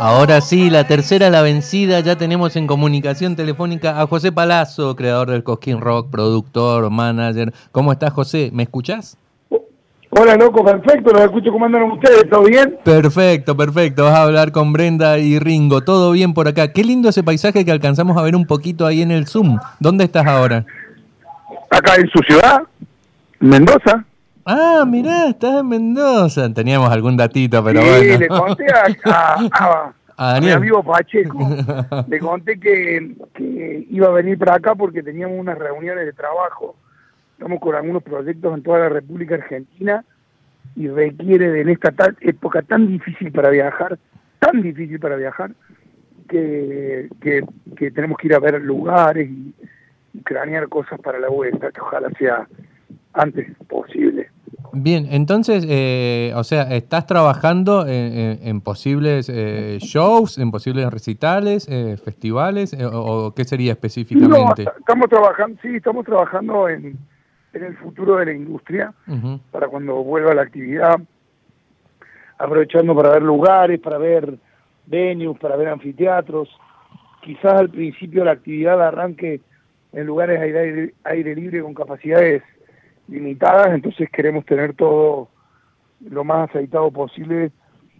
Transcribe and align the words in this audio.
Ahora 0.00 0.40
sí, 0.40 0.70
la 0.70 0.84
tercera 0.84 1.28
la 1.28 1.42
vencida, 1.42 1.98
ya 1.98 2.16
tenemos 2.16 2.54
en 2.54 2.68
comunicación 2.68 3.34
telefónica 3.34 4.00
a 4.00 4.06
José 4.06 4.30
Palazzo, 4.30 4.94
creador 4.94 5.28
del 5.28 5.42
Cosquín 5.42 5.80
Rock, 5.80 6.08
productor, 6.08 6.88
manager. 6.88 7.52
¿Cómo 7.72 7.90
estás, 7.90 8.12
José? 8.12 8.50
¿Me 8.52 8.62
escuchás? 8.62 9.16
Hola, 10.10 10.36
loco, 10.36 10.64
perfecto, 10.64 11.10
los 11.10 11.22
escucho 11.22 11.50
cómo 11.50 11.64
andan 11.64 11.82
ustedes, 11.90 12.30
¿todo 12.30 12.44
bien? 12.44 12.78
Perfecto, 12.84 13.56
perfecto. 13.56 14.04
Vas 14.04 14.14
a 14.14 14.22
hablar 14.22 14.52
con 14.52 14.72
Brenda 14.72 15.18
y 15.18 15.40
Ringo, 15.40 15.80
todo 15.80 16.12
bien 16.12 16.32
por 16.32 16.46
acá. 16.46 16.72
Qué 16.72 16.84
lindo 16.84 17.08
ese 17.08 17.24
paisaje 17.24 17.64
que 17.64 17.72
alcanzamos 17.72 18.16
a 18.16 18.22
ver 18.22 18.36
un 18.36 18.46
poquito 18.46 18.86
ahí 18.86 19.02
en 19.02 19.10
el 19.10 19.26
Zoom. 19.26 19.58
¿Dónde 19.80 20.04
estás 20.04 20.28
ahora? 20.28 20.64
Acá 21.70 21.96
en 21.96 22.08
su 22.10 22.20
ciudad, 22.20 22.62
Mendoza. 23.40 24.04
Ah, 24.50 24.84
mirá, 24.86 25.28
estás 25.28 25.60
en 25.60 25.68
Mendoza. 25.68 26.50
Teníamos 26.54 26.90
algún 26.90 27.16
datito, 27.18 27.62
pero 27.62 27.82
sí, 27.82 27.88
bueno. 27.88 28.18
le 28.18 28.28
conté 28.28 28.64
a, 28.72 28.86
a- 29.12 29.48
a- 29.52 29.92
A 30.20 30.40
mi 30.40 30.50
amigo 30.50 30.82
Pacheco, 30.82 31.38
le 32.08 32.18
conté 32.18 32.58
que, 32.58 33.14
que 33.34 33.86
iba 33.88 34.08
a 34.08 34.10
venir 34.10 34.36
para 34.36 34.54
acá 34.56 34.74
porque 34.74 35.00
teníamos 35.00 35.38
unas 35.38 35.56
reuniones 35.56 36.06
de 36.06 36.12
trabajo. 36.12 36.74
Estamos 37.34 37.60
con 37.60 37.76
algunos 37.76 38.02
proyectos 38.02 38.52
en 38.52 38.62
toda 38.64 38.80
la 38.80 38.88
República 38.88 39.36
Argentina 39.36 40.04
y 40.74 40.88
requiere 40.88 41.50
de 41.52 41.60
en 41.60 41.68
esta 41.68 41.92
tal- 41.92 42.16
época 42.20 42.62
tan 42.62 42.88
difícil 42.88 43.30
para 43.30 43.50
viajar, 43.50 43.96
tan 44.40 44.60
difícil 44.60 44.98
para 44.98 45.14
viajar, 45.14 45.52
que, 46.28 47.08
que, 47.20 47.44
que 47.76 47.90
tenemos 47.92 48.18
que 48.18 48.26
ir 48.26 48.34
a 48.34 48.40
ver 48.40 48.60
lugares 48.60 49.28
y, 49.30 49.54
y 50.14 50.22
cranear 50.22 50.68
cosas 50.68 50.98
para 51.00 51.20
la 51.20 51.28
vuelta, 51.28 51.70
que 51.70 51.80
ojalá 51.80 52.08
sea 52.18 52.48
antes 53.12 53.46
posible. 53.68 54.07
Bien, 54.80 55.08
entonces, 55.10 55.66
eh, 55.68 56.32
o 56.36 56.44
sea, 56.44 56.62
¿estás 56.74 57.06
trabajando 57.06 57.86
en, 57.86 57.92
en- 58.16 58.38
en 58.46 58.60
posibles 58.60 59.28
eh, 59.28 59.78
shows, 59.80 60.38
en 60.38 60.50
posibles 60.52 60.88
recitales, 60.92 61.66
eh, 61.68 61.96
festivales, 61.96 62.72
eh, 62.74 62.84
o, 62.84 63.26
o 63.26 63.34
qué 63.34 63.44
sería 63.44 63.72
No, 63.72 63.74
específicamente? 63.74 64.64
estamos 64.78 65.08
trabajando, 65.08 65.58
sí, 65.62 65.68
estamos 65.76 66.04
trabajando 66.06 66.68
en, 66.68 66.96
en 67.54 67.64
el 67.64 67.76
futuro 67.78 68.16
de 68.16 68.26
la 68.26 68.32
industria 68.32 68.92
para 69.50 69.66
cuando 69.68 69.96
vuelva 70.04 70.32
la 70.34 70.42
actividad, 70.42 71.00
aprovechando 72.38 72.94
para 72.94 73.10
ver 73.10 73.22
lugares, 73.22 73.80
para 73.80 73.98
ver 73.98 74.38
venues, 74.86 75.38
para 75.40 75.56
ver 75.56 75.68
anfiteatros. 75.68 76.48
Quizás 77.22 77.54
al 77.54 77.68
principio 77.70 78.24
la 78.24 78.32
actividad 78.32 78.80
arranque 78.80 79.40
en 79.92 80.06
lugares 80.06 80.40
aire, 80.40 80.94
aire 81.04 81.34
libre 81.34 81.62
con 81.62 81.74
capacidades 81.74 82.42
limitadas, 83.08 83.74
entonces 83.74 84.08
queremos 84.10 84.44
tener 84.44 84.74
todo 84.74 85.28
lo 86.08 86.24
más 86.24 86.50
aceitado 86.50 86.90
posible 86.90 87.50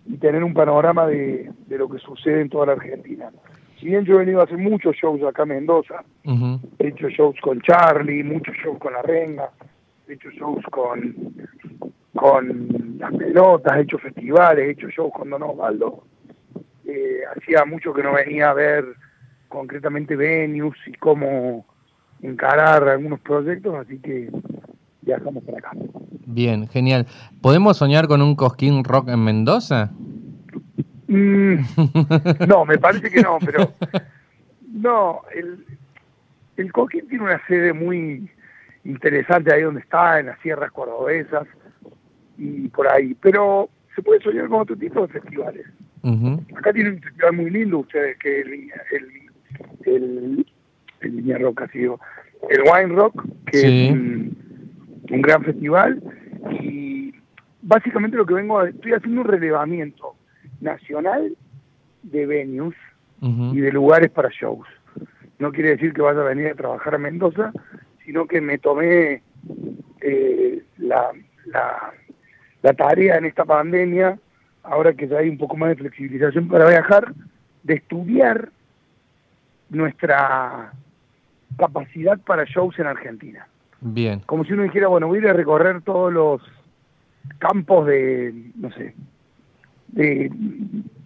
y 0.07 0.17
tener 0.19 0.45
un 0.45 0.55
panorama 0.55 1.07
de, 1.07 1.51
de 1.67 1.79
lo 1.79 1.89
que 1.89 1.99
sucede 1.99 2.43
en 2.43 2.49
toda 2.49 2.67
la 2.67 2.73
Argentina. 2.73 3.31
Si 3.79 3.87
bien 3.87 4.05
yo 4.05 4.15
he 4.15 4.25
venido 4.25 4.41
a 4.41 4.45
hacer 4.45 4.59
muchos 4.59 4.97
shows 4.97 5.23
acá 5.23 5.43
en 5.45 5.51
Mendoza, 5.51 6.03
he 6.79 6.89
hecho 6.89 7.09
shows 7.09 7.37
con 7.41 7.61
Charlie, 7.61 8.25
muchos 8.25 8.55
shows 8.57 8.79
con 8.79 8.93
La 8.93 9.03
Renga, 9.03 9.51
he 10.09 10.15
hecho 10.15 10.31
shows 10.31 10.65
con, 10.71 11.15
con 12.15 12.99
Las 12.99 13.15
Pelotas, 13.15 13.77
he 13.77 13.83
hecho 13.83 13.99
festivales, 13.99 14.67
he 14.67 14.71
hecho 14.73 14.89
shows 14.89 15.13
con 15.13 15.31
Don 15.31 15.43
Osvaldo. 15.45 16.03
Eh, 16.87 17.21
hacía 17.37 17.65
mucho 17.67 17.93
que 17.93 18.03
no 18.03 18.15
venía 18.15 18.51
a 18.51 18.55
ver 18.55 18.85
concretamente 19.47 20.17
venues 20.17 20.77
y 20.87 20.93
cómo 20.95 21.65
encarar 22.21 22.89
algunos 22.89 23.21
proyectos, 23.21 23.75
así 23.77 23.99
que 24.01 24.31
viajamos 25.09 25.43
para 25.45 25.59
acá. 25.59 25.71
Bien, 26.27 26.69
genial. 26.69 27.07
¿Podemos 27.41 27.79
soñar 27.79 28.07
con 28.09 28.21
un 28.21 28.35
Cosquín 28.37 28.85
Rock 28.85 29.09
en 29.09 29.25
Mendoza? 29.25 29.91
Mm, 31.09 31.55
no, 32.49 32.65
me 32.67 32.77
parece 32.77 33.11
que 33.11 33.23
no, 33.23 33.39
pero 33.45 33.73
no, 34.71 35.23
el, 35.35 35.65
el 36.59 36.73
Coquín 36.73 37.09
tiene 37.09 37.25
una 37.25 37.41
sede 37.47 37.73
muy 37.73 38.29
interesante 38.85 39.53
ahí 39.53 39.63
donde 39.63 39.81
está, 39.81 40.21
en 40.21 40.27
las 40.27 40.39
sierras 40.41 40.71
cordobesas 40.73 41.47
y 42.37 42.69
por 42.69 42.87
ahí, 42.93 43.17
pero 43.23 43.71
se 43.97 44.03
puede 44.03 44.21
soñar 44.21 44.49
con 44.49 44.61
otro 44.61 44.77
tipo 44.77 45.07
de 45.07 45.09
festivales. 45.09 45.67
Acá 46.57 46.73
tienen 46.73 46.95
un 46.95 47.01
festival 47.01 47.33
muy 47.33 47.51
lindo 47.51 47.79
ustedes, 47.79 48.17
que 48.19 48.41
el, 48.43 48.71
el, 48.93 49.31
el, 49.87 50.47
el 51.01 51.41
Rock, 51.41 51.63
así 51.63 51.79
digo, 51.79 51.99
el 52.51 52.61
Wine 52.63 52.95
Rock, 52.95 53.25
que 53.47 53.59
Sí. 53.59 53.87
es 53.87 53.93
un, 53.93 54.48
un 55.11 55.23
gran 55.23 55.43
festival 55.45 56.03
y 56.61 57.15
básicamente 57.63 58.17
lo 58.17 58.27
que 58.27 58.35
vengo, 58.35 58.59
a- 58.59 58.69
estoy 58.69 58.93
haciendo 58.93 59.23
un 59.23 59.27
relevamiento 59.27 60.15
nacional 60.61 61.37
de 62.03 62.27
venues 62.27 62.75
y 63.21 63.61
de 63.61 63.73
lugares 63.73 64.11
para 64.11 64.29
shows. 64.31 64.67
No 65.39 65.51
quiere 65.53 65.71
decir 65.71 65.93
que 65.93 66.03
vaya 66.03 66.21
a 66.21 66.25
venir 66.25 66.49
a 66.49 66.55
trabajar 66.55 66.95
a 66.95 66.99
Mendoza, 66.99 67.53
sino 68.05 68.27
que 68.27 68.41
me 68.41 68.59
tomé 68.59 69.23
eh, 70.01 70.63
la, 70.79 71.11
la, 71.47 71.93
la 72.63 72.73
tarea 72.75 73.17
en 73.17 73.25
esta 73.25 73.45
pandemia, 73.45 74.19
ahora 74.63 74.93
que 74.93 75.09
ya 75.09 75.19
hay 75.19 75.29
un 75.29 75.39
poco 75.39 75.57
más 75.57 75.71
de 75.71 75.77
flexibilización 75.77 76.49
para 76.49 76.69
viajar, 76.69 77.13
de 77.65 77.75
estudiar 77.75 78.51
nuestra 79.71 80.73
capacidad 81.59 82.19
para 82.21 82.45
shows 82.45 82.79
en 82.79 82.87
Argentina. 82.87 83.47
Bien. 83.81 84.21
Como 84.27 84.45
si 84.45 84.53
uno 84.53 84.65
dijera, 84.65 84.89
bueno, 84.89 85.07
voy 85.07 85.19
a 85.19 85.23
ir 85.23 85.29
a 85.29 85.33
recorrer 85.33 85.83
todos 85.83 86.13
los 86.13 86.43
campos 87.39 87.87
de, 87.87 88.51
no 88.57 88.71
sé, 88.73 88.95
de, 89.89 90.31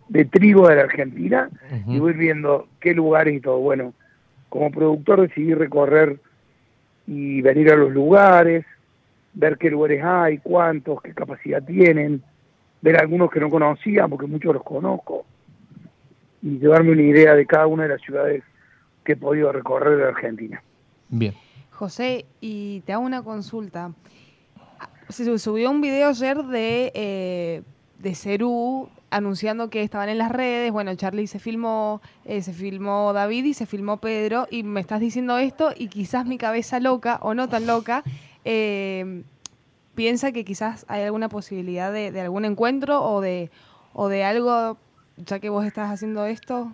de 0.09 0.25
trigo 0.25 0.69
de 0.69 0.77
la 0.77 0.82
Argentina 0.82 1.50
y 1.87 1.97
Ujú. 1.97 2.00
voy 2.00 2.12
viendo 2.15 2.69
qué 2.81 2.94
lugares 2.94 3.34
y 3.34 3.41
todo. 3.41 3.59
Bueno, 3.59 3.94
como 4.49 4.71
productor 4.71 5.22
decidí 5.22 5.55
recorrer 5.55 6.19
y 7.06 7.43
venir 7.43 7.72
a 7.72 7.77
los 7.77 7.91
lugares, 7.91 8.65
ver 9.34 9.59
qué 9.59 9.71
lugares 9.71 10.03
hay, 10.05 10.38
cuántos, 10.38 11.00
qué 11.03 11.15
capacidad 11.15 11.62
tienen, 11.62 12.22
ver 12.81 13.00
algunos 13.00 13.31
que 13.31 13.41
no 13.41 13.49
conocía, 13.49 14.09
porque 14.09 14.27
muchos 14.27 14.55
los 14.55 14.62
conozco, 14.62 15.25
y 16.43 16.59
llevarme 16.59 16.93
una 16.93 17.03
idea 17.03 17.34
de 17.34 17.47
cada 17.47 17.66
una 17.66 17.84
de 17.84 17.91
las 17.91 18.00
ciudades 18.03 18.43
que 19.05 19.12
he 19.12 19.16
podido 19.16 19.53
recorrer 19.53 19.97
de 19.97 20.05
Argentina. 20.05 20.62
Bien. 21.09 21.34
José, 21.72 22.27
y 22.41 22.81
te 22.81 22.93
hago 22.93 23.05
una 23.05 23.22
consulta. 23.22 23.93
Se 25.09 25.38
subió 25.38 25.71
un 25.71 25.81
video 25.81 26.09
ayer 26.09 26.43
de, 26.44 26.93
eh, 26.94 27.62
de 27.99 28.15
Cerú 28.15 28.88
anunciando 29.10 29.69
que 29.69 29.82
estaban 29.82 30.09
en 30.09 30.19
las 30.19 30.31
redes. 30.31 30.72
Bueno, 30.72 30.94
Charlie 30.94 31.27
se 31.27 31.38
filmó, 31.38 32.00
eh, 32.25 32.43
se 32.43 32.53
filmó 32.53 33.12
David 33.12 33.44
y 33.44 33.55
se 33.55 33.66
filmó 33.66 33.99
Pedro. 33.99 34.47
Y 34.50 34.62
me 34.62 34.81
estás 34.81 35.00
diciendo 35.00 35.37
esto 35.38 35.72
y 35.77 35.88
quizás 35.88 36.25
mi 36.27 36.38
cabeza 36.38 36.81
loca 36.81 37.19
o 37.22 37.34
no 37.34 37.49
tan 37.49 37.66
loca 37.66 38.03
eh, 38.44 39.22
piensa 39.94 40.32
que 40.32 40.44
quizás 40.44 40.84
hay 40.88 41.03
alguna 41.03 41.28
posibilidad 41.28 41.93
de, 41.93 42.11
de 42.11 42.21
algún 42.22 42.44
encuentro 42.44 43.03
o 43.03 43.21
de, 43.21 43.50
o 43.93 44.09
de 44.09 44.25
algo, 44.25 44.78
ya 45.16 45.38
que 45.38 45.50
vos 45.50 45.66
estás 45.66 45.91
haciendo 45.91 46.25
esto. 46.27 46.72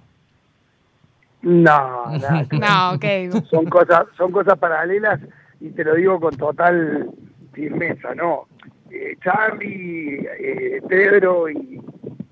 No, 1.43 2.07
nada. 2.19 2.47
No, 2.53 2.95
ok. 2.95 3.45
son 3.51 3.67
cosas 3.67 4.07
son 4.17 4.33
cosas 4.33 4.59
paralelas 4.59 5.21
y 5.61 5.71
te 5.71 5.85
lo 5.85 5.95
digo 5.95 6.21
con 6.21 6.37
total 6.37 7.11
firmeza 7.53 8.15
no 8.15 8.47
Eh, 8.91 9.17
Charlie 9.23 10.27
eh, 10.41 10.81
Pedro 10.89 11.49
y 11.49 11.81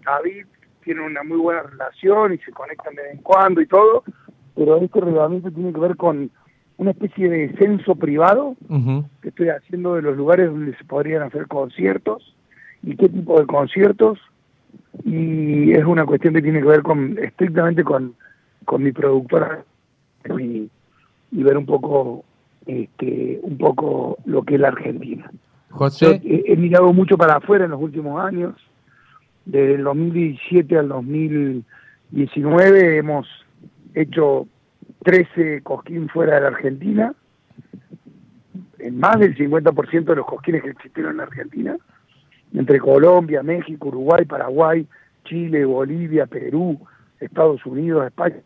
David 0.04 0.46
tienen 0.82 1.04
una 1.04 1.22
muy 1.22 1.36
buena 1.36 1.62
relación 1.62 2.32
y 2.32 2.38
se 2.38 2.50
conectan 2.52 2.94
de 2.94 3.02
vez 3.02 3.14
en 3.14 3.22
cuando 3.22 3.60
y 3.60 3.66
todo 3.66 4.04
pero 4.56 4.78
este 4.78 5.00
reglamento 5.00 5.50
tiene 5.50 5.72
que 5.72 5.80
ver 5.80 5.96
con 5.96 6.30
una 6.78 6.90
especie 6.90 7.28
de 7.28 7.52
censo 7.58 7.94
privado 7.94 8.56
que 9.22 9.28
estoy 9.28 9.48
haciendo 9.48 9.94
de 9.94 10.02
los 10.02 10.16
lugares 10.16 10.50
donde 10.50 10.76
se 10.76 10.84
podrían 10.84 11.22
hacer 11.22 11.46
conciertos 11.46 12.34
y 12.82 12.96
qué 12.96 13.08
tipo 13.08 13.38
de 13.40 13.46
conciertos 13.46 14.18
y 15.04 15.72
es 15.72 15.84
una 15.84 16.04
cuestión 16.04 16.34
que 16.34 16.42
tiene 16.42 16.60
que 16.60 16.68
ver 16.68 16.82
con 16.82 17.18
estrictamente 17.18 17.84
con, 17.84 18.14
con 18.66 18.82
mi 18.82 18.92
productora 18.92 19.64
y, 20.38 20.68
y 21.32 21.42
ver 21.42 21.56
un 21.56 21.64
poco 21.64 22.24
este 22.66 23.40
un 23.42 23.56
poco 23.56 24.18
lo 24.26 24.42
que 24.42 24.56
es 24.56 24.60
la 24.60 24.68
Argentina. 24.68 25.30
Yo 25.70 25.76
José, 25.76 26.20
he, 26.24 26.52
he 26.52 26.56
mirado 26.56 26.92
mucho 26.92 27.16
para 27.16 27.36
afuera 27.36 27.64
en 27.64 27.70
los 27.70 27.80
últimos 27.80 28.22
años, 28.22 28.54
desde 29.46 29.76
el 29.76 29.84
2017 29.84 30.78
al 30.78 30.88
2019 30.88 32.98
hemos 32.98 33.26
hecho 33.94 34.46
13 35.04 35.62
cosquín 35.62 36.08
fuera 36.08 36.34
de 36.34 36.40
la 36.42 36.48
Argentina, 36.48 37.14
en 38.78 38.98
más 38.98 39.18
del 39.18 39.36
50% 39.36 40.04
de 40.04 40.16
los 40.16 40.26
cosquines 40.26 40.62
que 40.62 40.70
existieron 40.70 41.12
en 41.12 41.16
la 41.18 41.22
Argentina, 41.24 41.76
entre 42.52 42.78
Colombia, 42.78 43.42
México, 43.42 43.88
Uruguay, 43.88 44.24
Paraguay, 44.24 44.86
Chile, 45.24 45.64
Bolivia, 45.64 46.26
Perú, 46.26 46.78
Estados 47.20 47.64
Unidos, 47.66 48.06
España. 48.06 48.36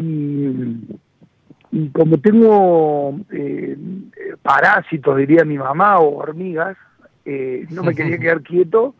Y, 0.00 0.98
y 1.70 1.88
como 1.90 2.18
tengo 2.18 3.18
eh, 3.30 3.76
parásitos, 4.42 5.16
diría 5.16 5.44
mi 5.44 5.58
mamá, 5.58 5.98
o 5.98 6.18
hormigas, 6.18 6.76
eh, 7.24 7.66
no 7.70 7.82
me 7.82 7.94
quería 7.94 8.18
quedar 8.20 8.42
quieto 8.42 8.94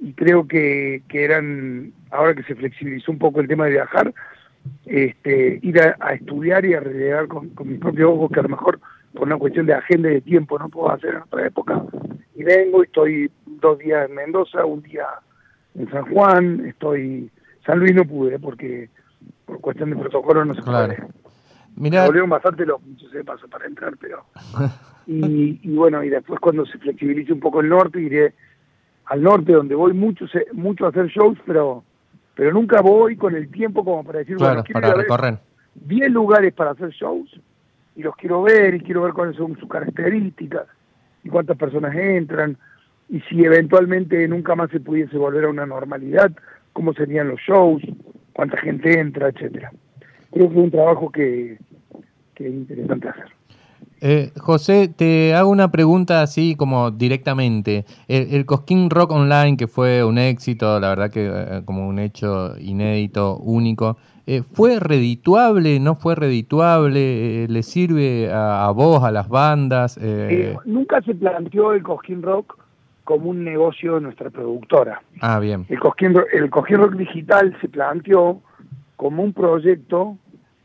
y 0.00 0.14
creo 0.14 0.48
que, 0.48 1.02
que 1.08 1.24
eran, 1.24 1.92
ahora 2.10 2.34
que 2.34 2.42
se 2.42 2.56
flexibilizó 2.56 3.12
un 3.12 3.18
poco 3.18 3.40
el 3.40 3.46
tema 3.46 3.66
de 3.66 3.72
viajar, 3.72 4.12
este, 4.84 5.60
ir 5.62 5.80
a, 5.80 6.14
estudiar 6.14 6.64
y 6.64 6.74
a 6.74 6.80
relegar 6.80 7.28
con, 7.28 7.50
con 7.50 7.68
mis 7.68 7.78
propios 7.78 8.10
ojos, 8.10 8.30
que 8.32 8.40
a 8.40 8.42
lo 8.42 8.48
mejor 8.48 8.80
por 9.12 9.22
una 9.24 9.36
cuestión 9.36 9.66
de 9.66 9.74
agenda 9.74 10.10
y 10.10 10.14
de 10.14 10.20
tiempo 10.22 10.58
no 10.58 10.68
puedo 10.68 10.90
hacer 10.90 11.14
en 11.14 11.22
otra 11.22 11.46
época. 11.46 11.84
Y 12.34 12.42
vengo, 12.42 12.82
estoy 12.82 13.30
dos 13.46 13.78
días 13.78 14.08
en 14.08 14.16
Mendoza, 14.16 14.64
un 14.64 14.82
día 14.82 15.06
en 15.74 15.88
San 15.90 16.12
Juan, 16.12 16.66
estoy... 16.66 17.30
San 17.64 17.78
Luis 17.78 17.94
no 17.94 18.04
pude 18.04 18.40
porque 18.40 18.88
por 19.52 19.60
cuestión 19.60 19.90
de 19.90 19.96
protocolo 19.96 20.44
no 20.44 20.54
se 20.54 20.62
puede. 20.62 20.98
Mirá. 21.76 22.00
Me 22.00 22.06
volvieron 22.06 22.30
bastante 22.30 22.66
los 22.66 22.82
muchos 22.82 23.10
de 23.12 23.24
paso 23.24 23.48
para 23.48 23.66
entrar, 23.66 23.94
pero... 24.00 24.24
y, 25.06 25.60
y 25.62 25.74
bueno, 25.74 26.02
y 26.02 26.08
después 26.08 26.40
cuando 26.40 26.64
se 26.66 26.78
flexibilice 26.78 27.32
un 27.32 27.40
poco 27.40 27.60
el 27.60 27.68
norte, 27.68 28.00
iré 28.00 28.34
al 29.06 29.22
norte 29.22 29.52
donde 29.52 29.74
voy 29.74 29.92
mucho, 29.92 30.26
mucho 30.52 30.86
a 30.86 30.88
hacer 30.88 31.06
shows, 31.08 31.38
pero 31.46 31.84
pero 32.34 32.50
nunca 32.50 32.80
voy 32.80 33.16
con 33.16 33.34
el 33.34 33.50
tiempo 33.50 33.84
como 33.84 34.02
para 34.04 34.20
decir, 34.20 34.38
bueno, 34.38 34.64
para 34.72 34.94
recorrer. 34.94 35.38
10 35.74 36.10
lugares 36.10 36.54
para 36.54 36.70
hacer 36.70 36.88
shows 36.90 37.28
y 37.94 38.02
los 38.02 38.16
quiero 38.16 38.42
ver 38.42 38.74
y 38.74 38.80
quiero 38.80 39.02
ver 39.02 39.12
cuáles 39.12 39.36
son 39.36 39.58
sus 39.58 39.68
características 39.68 40.66
y 41.24 41.28
cuántas 41.28 41.58
personas 41.58 41.94
entran 41.94 42.56
y 43.10 43.20
si 43.22 43.44
eventualmente 43.44 44.26
nunca 44.28 44.54
más 44.54 44.70
se 44.70 44.80
pudiese 44.80 45.18
volver 45.18 45.44
a 45.44 45.50
una 45.50 45.66
normalidad, 45.66 46.32
cómo 46.72 46.94
serían 46.94 47.28
los 47.28 47.40
shows, 47.40 47.82
cuánta 48.32 48.56
gente 48.58 48.98
entra, 48.98 49.28
etcétera. 49.28 49.70
Creo 50.30 50.48
que 50.48 50.54
es 50.54 50.64
un 50.64 50.70
trabajo 50.70 51.10
que, 51.10 51.58
que 52.34 52.48
es 52.48 52.54
interesante 52.54 53.08
hacer. 53.08 53.26
Eh, 54.04 54.32
José, 54.36 54.88
te 54.88 55.32
hago 55.32 55.48
una 55.48 55.70
pregunta 55.70 56.22
así 56.22 56.56
como 56.56 56.90
directamente. 56.90 57.84
El, 58.08 58.44
Cosquín 58.46 58.90
Rock 58.90 59.12
Online, 59.12 59.56
que 59.56 59.68
fue 59.68 60.02
un 60.02 60.18
éxito, 60.18 60.80
la 60.80 60.88
verdad 60.88 61.10
que 61.10 61.30
eh, 61.32 61.62
como 61.64 61.86
un 61.86 62.00
hecho 62.00 62.58
inédito, 62.58 63.38
único, 63.38 63.98
eh, 64.26 64.42
¿fue 64.42 64.80
redituable? 64.80 65.78
¿No 65.78 65.94
fue 65.94 66.16
redituable? 66.16 67.46
¿Le 67.48 67.62
sirve 67.62 68.28
a, 68.32 68.68
vos, 68.74 69.04
a 69.04 69.12
las 69.12 69.28
bandas? 69.28 70.00
nunca 70.64 71.00
se 71.02 71.14
planteó 71.14 71.72
el 71.72 71.84
Cosquín 71.84 72.22
Rock 72.22 72.61
como 73.04 73.30
un 73.30 73.44
negocio 73.44 73.96
de 73.96 74.02
nuestra 74.02 74.30
productora. 74.30 75.02
Ah, 75.20 75.38
bien. 75.40 75.66
El 75.68 75.80
Cosquín, 75.80 76.14
el 76.32 76.50
Cosquín 76.50 76.78
Rock 76.78 76.94
Digital 76.94 77.56
se 77.60 77.68
planteó 77.68 78.40
como 78.96 79.22
un 79.22 79.32
proyecto 79.32 80.16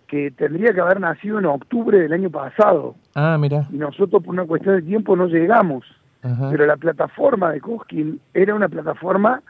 que 0.07 0.31
tendría 0.31 0.73
que 0.73 0.81
haber 0.81 0.99
nacido 0.99 1.39
en 1.39 1.45
octubre 1.45 1.99
del 1.99 2.13
año 2.13 2.29
pasado. 2.29 2.95
Ah, 3.13 3.37
mira. 3.39 3.67
Y 3.71 3.77
nosotros 3.77 4.23
por 4.23 4.33
una 4.33 4.45
cuestión 4.45 4.75
de 4.75 4.81
tiempo 4.81 5.15
no 5.15 5.27
llegamos. 5.27 5.85
Pero 6.51 6.65
la 6.65 6.75
plataforma 6.75 7.51
de 7.53 7.61
Coskin 7.61 8.19
era 8.33 8.53
una 8.53 8.67
plataforma 8.67 9.41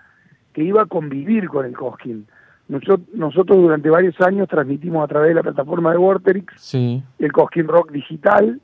que 0.54 0.64
iba 0.64 0.84
a 0.84 0.86
convivir 0.86 1.48
con 1.48 1.66
el 1.66 1.76
Coskin. 1.76 2.28
Nosotros, 2.68 3.00
nosotros 3.14 3.58
durante 3.58 3.90
varios 3.90 4.20
años 4.22 4.48
transmitimos 4.48 5.04
a 5.04 5.08
través 5.08 5.30
de 5.30 5.36
la 5.36 5.44
plataforma 5.44 5.92
de 5.92 5.98
Vorterix 5.98 6.54
sí. 6.58 7.02
el 7.18 7.32
Coskin 7.32 7.68
Rock 7.68 7.92
digital. 7.92 8.60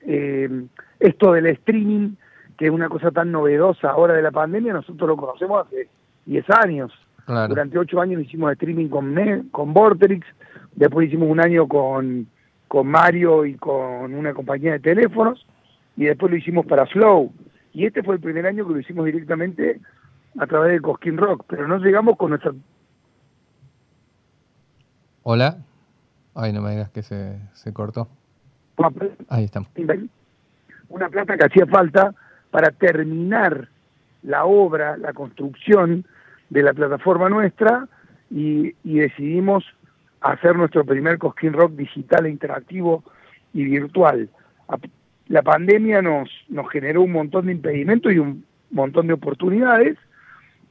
Eh, 0.00 0.64
esto 0.98 1.32
del 1.32 1.46
streaming, 1.46 2.14
que 2.56 2.66
es 2.66 2.70
una 2.70 2.88
cosa 2.88 3.10
tan 3.10 3.30
novedosa 3.32 3.90
ahora 3.90 4.14
de 4.14 4.22
la 4.22 4.30
pandemia, 4.30 4.72
nosotros 4.72 5.08
lo 5.08 5.16
conocemos 5.16 5.66
hace 5.66 5.88
10 6.26 6.44
años. 6.64 6.92
Durante 7.26 7.78
8 7.78 8.00
años 8.00 8.22
hicimos 8.22 8.52
streaming 8.52 8.88
con, 8.88 9.14
con 9.50 9.74
Vorterix, 9.74 10.26
Después 10.76 11.08
hicimos 11.08 11.30
un 11.30 11.40
año 11.40 11.66
con, 11.66 12.28
con 12.68 12.86
Mario 12.86 13.46
y 13.46 13.54
con 13.54 14.14
una 14.14 14.34
compañía 14.34 14.72
de 14.72 14.80
teléfonos 14.80 15.46
y 15.96 16.04
después 16.04 16.30
lo 16.30 16.36
hicimos 16.36 16.66
para 16.66 16.86
Flow. 16.86 17.32
Y 17.72 17.86
este 17.86 18.02
fue 18.02 18.16
el 18.16 18.20
primer 18.20 18.46
año 18.46 18.66
que 18.66 18.74
lo 18.74 18.80
hicimos 18.80 19.06
directamente 19.06 19.80
a 20.38 20.46
través 20.46 20.72
de 20.72 20.80
Cosquín 20.82 21.16
Rock, 21.16 21.44
pero 21.48 21.66
no 21.66 21.78
llegamos 21.78 22.16
con 22.18 22.30
nuestra... 22.30 22.52
Hola. 25.22 25.58
Ay, 26.34 26.52
no 26.52 26.60
me 26.60 26.72
digas 26.72 26.90
que 26.90 27.02
se, 27.02 27.40
se 27.54 27.72
cortó. 27.72 28.06
Ahí 29.30 29.44
estamos. 29.44 29.70
Una 30.90 31.08
plata 31.08 31.38
que 31.38 31.46
hacía 31.46 31.66
falta 31.66 32.14
para 32.50 32.70
terminar 32.70 33.68
la 34.22 34.44
obra, 34.44 34.96
la 34.96 35.12
construcción 35.12 36.04
de 36.50 36.62
la 36.62 36.72
plataforma 36.72 37.28
nuestra 37.28 37.88
y, 38.30 38.74
decidimos 38.82 39.64
hacer 40.20 40.56
nuestro 40.56 40.84
primer 40.84 41.18
Cosquín 41.18 41.52
Rock 41.52 41.72
digital 41.72 42.26
e 42.26 42.30
interactivo 42.30 43.04
y 43.52 43.64
virtual. 43.64 44.28
La 45.28 45.42
pandemia 45.42 46.02
nos, 46.02 46.28
nos 46.48 46.68
generó 46.70 47.02
un 47.02 47.12
montón 47.12 47.46
de 47.46 47.52
impedimentos 47.52 48.12
y 48.12 48.18
un 48.18 48.44
montón 48.70 49.06
de 49.06 49.12
oportunidades, 49.12 49.96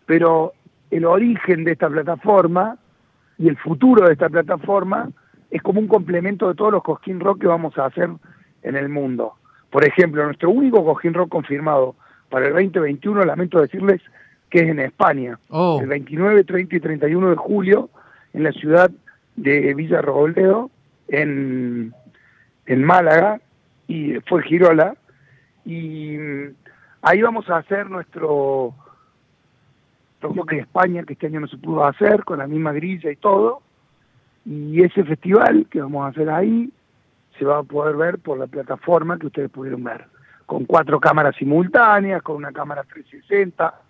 pero 0.05 0.53
el 0.91 1.05
origen 1.05 1.63
de 1.63 1.73
esta 1.73 1.89
plataforma 1.89 2.77
y 3.37 3.47
el 3.47 3.57
futuro 3.57 4.05
de 4.07 4.13
esta 4.13 4.29
plataforma 4.29 5.09
es 5.49 5.61
como 5.61 5.79
un 5.79 5.87
complemento 5.87 6.47
de 6.47 6.55
todos 6.55 6.71
los 6.71 6.83
Cosquín 6.83 7.19
Rock 7.19 7.41
que 7.41 7.47
vamos 7.47 7.77
a 7.77 7.85
hacer 7.85 8.09
en 8.63 8.75
el 8.75 8.89
mundo. 8.89 9.35
Por 9.69 9.85
ejemplo, 9.85 10.23
nuestro 10.25 10.49
único 10.49 10.83
Cosquín 10.83 11.13
Rock 11.13 11.29
confirmado 11.29 11.95
para 12.29 12.47
el 12.47 12.53
2021, 12.53 13.23
lamento 13.23 13.61
decirles 13.61 14.01
que 14.49 14.59
es 14.59 14.69
en 14.69 14.79
España, 14.79 15.39
oh. 15.49 15.79
el 15.81 15.87
29, 15.87 16.43
30 16.43 16.75
y 16.75 16.79
31 16.79 17.29
de 17.31 17.35
julio, 17.35 17.89
en 18.33 18.43
la 18.43 18.51
ciudad 18.51 18.91
de 19.35 19.73
Villa 19.73 20.01
Robledo 20.01 20.69
en, 21.07 21.93
en 22.65 22.83
Málaga 22.83 23.39
y 23.87 24.15
fue 24.27 24.43
Girola. 24.43 24.95
Y 25.65 26.17
mm, 26.17 26.53
ahí 27.01 27.21
vamos 27.21 27.49
a 27.49 27.57
hacer 27.57 27.89
nuestro 27.89 28.73
toque 30.19 30.55
de 30.55 30.61
España 30.61 31.03
que 31.03 31.13
este 31.13 31.27
año 31.27 31.41
no 31.41 31.47
se 31.47 31.57
pudo 31.57 31.85
hacer 31.85 32.23
con 32.23 32.39
la 32.39 32.47
misma 32.47 32.73
grilla 32.73 33.11
y 33.11 33.15
todo. 33.15 33.61
Y 34.45 34.83
ese 34.83 35.03
festival 35.03 35.67
que 35.69 35.81
vamos 35.81 36.05
a 36.05 36.09
hacer 36.09 36.29
ahí 36.29 36.71
se 37.37 37.45
va 37.45 37.59
a 37.59 37.63
poder 37.63 37.95
ver 37.95 38.19
por 38.19 38.37
la 38.37 38.47
plataforma 38.47 39.17
que 39.17 39.27
ustedes 39.27 39.49
pudieron 39.49 39.83
ver 39.83 40.05
con 40.45 40.65
cuatro 40.65 40.99
cámaras 40.99 41.35
simultáneas 41.35 42.21
con 42.21 42.35
una 42.35 42.51
cámara 42.51 42.83
360 42.83 43.81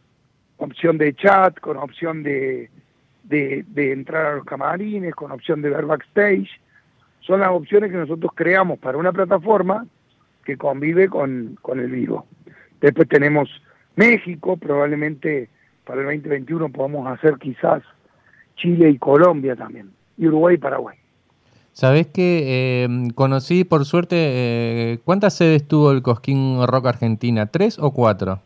opción 0.58 0.98
de 0.98 1.14
chat 1.16 1.60
con 1.60 1.78
opción 1.78 2.24
de 2.24 2.70
de, 3.28 3.92
entrar 3.92 4.26
a 4.26 4.36
los 4.36 4.46
camarines, 4.46 5.16
con 5.16 5.32
opción 5.32 5.62
de 5.62 5.70
ver 5.70 5.86
backstage. 5.86 6.50
Son 7.22 7.40
las 7.40 7.50
opciones 7.50 7.92
que 7.92 7.98
nosotros 7.98 8.32
creamos 8.36 8.80
para 8.80 8.98
una 8.98 9.12
plataforma 9.12 9.86
que 10.44 10.58
convive 10.58 11.10
con, 11.10 11.58
con 11.62 11.80
el 11.80 11.90
vivo. 11.90 12.28
Después 12.82 13.08
tenemos 13.08 13.50
México, 13.96 14.58
probablemente 14.58 15.50
para 15.86 16.02
el 16.02 16.06
2021 16.06 16.70
podamos 16.70 17.08
hacer 17.08 17.38
quizás 17.38 17.82
Chile 18.56 18.90
y 18.90 18.98
Colombia 18.98 19.56
también, 19.56 19.92
y 20.18 20.28
Uruguay 20.28 20.56
y 20.56 20.60
Paraguay. 20.60 20.98
Sabés 21.76 22.08
que 22.08 22.86
eh, 22.86 22.88
conocí 23.16 23.66
por 23.66 23.84
suerte, 23.84 24.16
eh, 24.18 25.00
¿cuántas 25.04 25.34
sedes 25.34 25.68
tuvo 25.68 25.92
el 25.92 26.02
Cosquín 26.02 26.66
Rock 26.66 26.88
Argentina? 26.88 27.48
¿Tres 27.48 27.80
o 27.80 27.92
cuatro? 27.92 28.40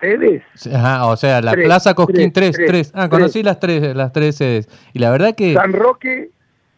sedes. 0.00 0.42
o 1.02 1.16
sea, 1.16 1.42
la 1.42 1.52
Plaza 1.52 1.92
Cosquín, 1.92 2.32
tres, 2.32 2.56
tres. 2.56 2.90
Ah, 2.94 3.10
conocí 3.10 3.42
las 3.42 3.60
tres, 3.60 3.94
las 3.94 4.12
tres 4.12 4.36
sedes. 4.36 4.66
Y 4.94 4.98
la 4.98 5.10
verdad 5.10 5.34
que... 5.34 5.52
San 5.52 5.74
Roque, 5.74 6.30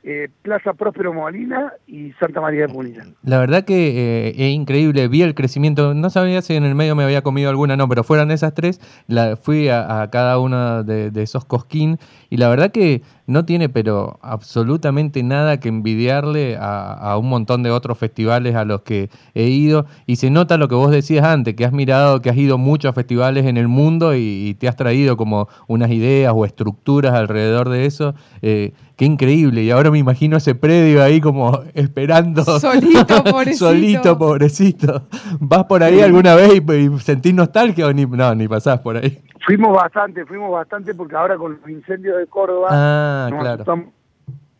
eh, 0.02 0.28
Plaza 0.42 0.74
Próspero 0.74 1.14
Molina 1.14 1.72
y 1.86 2.12
Santa 2.20 2.40
María 2.40 2.66
de 2.66 2.72
Molina. 2.74 3.04
La 3.22 3.38
verdad 3.38 3.64
que 3.64 4.26
eh, 4.26 4.34
es 4.36 4.52
increíble, 4.52 5.08
vi 5.08 5.22
el 5.22 5.34
crecimiento, 5.34 5.94
no 5.94 6.10
sabía 6.10 6.42
si 6.42 6.54
en 6.54 6.64
el 6.64 6.74
medio 6.74 6.94
me 6.94 7.04
había 7.04 7.22
comido 7.22 7.48
alguna, 7.48 7.76
no, 7.76 7.88
pero 7.88 8.04
fueran 8.04 8.30
esas 8.30 8.52
tres, 8.52 8.80
la, 9.06 9.36
fui 9.36 9.70
a, 9.70 10.06
cada 10.12 10.38
uno 10.38 10.82
de, 10.82 11.10
de, 11.10 11.22
esos 11.22 11.46
cosquín 11.46 11.98
y 12.28 12.36
la 12.36 12.50
verdad 12.50 12.70
que 12.70 13.00
no 13.26 13.44
tiene 13.44 13.68
pero 13.68 14.18
absolutamente 14.22 15.22
nada 15.22 15.58
que 15.60 15.68
envidiarle 15.68 16.56
a, 16.60 17.16
un 17.18 17.28
montón 17.28 17.62
de 17.62 17.70
otros 17.70 17.98
festivales 17.98 18.54
a 18.54 18.64
los 18.64 18.82
que 18.82 19.10
he 19.34 19.44
ido 19.44 19.86
y 20.06 20.16
se 20.16 20.30
nota 20.30 20.58
lo 20.58 20.68
que 20.68 20.74
vos 20.74 20.90
decías 20.90 21.24
antes, 21.24 21.54
que 21.54 21.64
has 21.64 21.72
mirado, 21.72 22.20
que 22.20 22.30
has 22.30 22.36
ido 22.36 22.58
muchos 22.58 22.94
festivales 22.94 23.46
en 23.46 23.56
el 23.56 23.68
mundo 23.68 24.14
y, 24.14 24.54
te 24.58 24.68
has 24.68 24.76
traído 24.76 25.16
como 25.16 25.48
unas 25.66 25.90
ideas 25.90 26.32
o 26.34 26.44
estructuras 26.44 27.12
alrededor 27.14 27.68
de 27.68 27.86
eso. 27.86 28.14
Eh, 28.40 28.72
qué 28.96 29.04
increíble. 29.04 29.62
Y 29.62 29.70
ahora 29.70 29.90
me 29.90 29.98
imagino 29.98 30.36
ese 30.36 30.54
predio 30.54 31.02
ahí 31.02 31.20
como 31.20 31.60
esperando. 31.74 32.44
Solito, 32.60 33.24
pobrecito. 33.24 33.66
Solito, 33.66 34.18
pobrecito. 34.18 35.08
¿Vas 35.40 35.64
por 35.64 35.82
ahí 35.82 36.00
alguna 36.00 36.34
vez 36.34 36.52
y, 36.54 36.98
sentís 37.00 37.34
nostalgia 37.34 37.86
o 37.86 37.92
ni, 37.92 38.06
no, 38.06 38.34
ni 38.34 38.46
pasás 38.46 38.80
por 38.80 38.96
ahí? 38.96 39.18
Fuimos 39.46 39.74
bastante, 39.74 40.24
fuimos 40.24 40.50
bastante 40.50 40.94
porque 40.94 41.16
ahora 41.16 41.36
con 41.36 41.58
los 41.60 41.70
incendios 41.70 42.18
de 42.18 42.26
Córdoba 42.26 42.68
ah, 42.70 43.28
claro. 43.30 43.92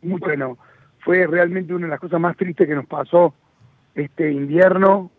muy 0.02 0.20
bueno. 0.20 0.58
Fue 1.00 1.26
realmente 1.26 1.74
una 1.74 1.86
de 1.86 1.90
las 1.90 2.00
cosas 2.00 2.20
más 2.20 2.36
tristes 2.36 2.66
que 2.66 2.74
nos 2.74 2.86
pasó 2.86 3.34
este 3.94 4.30
invierno 4.32 5.10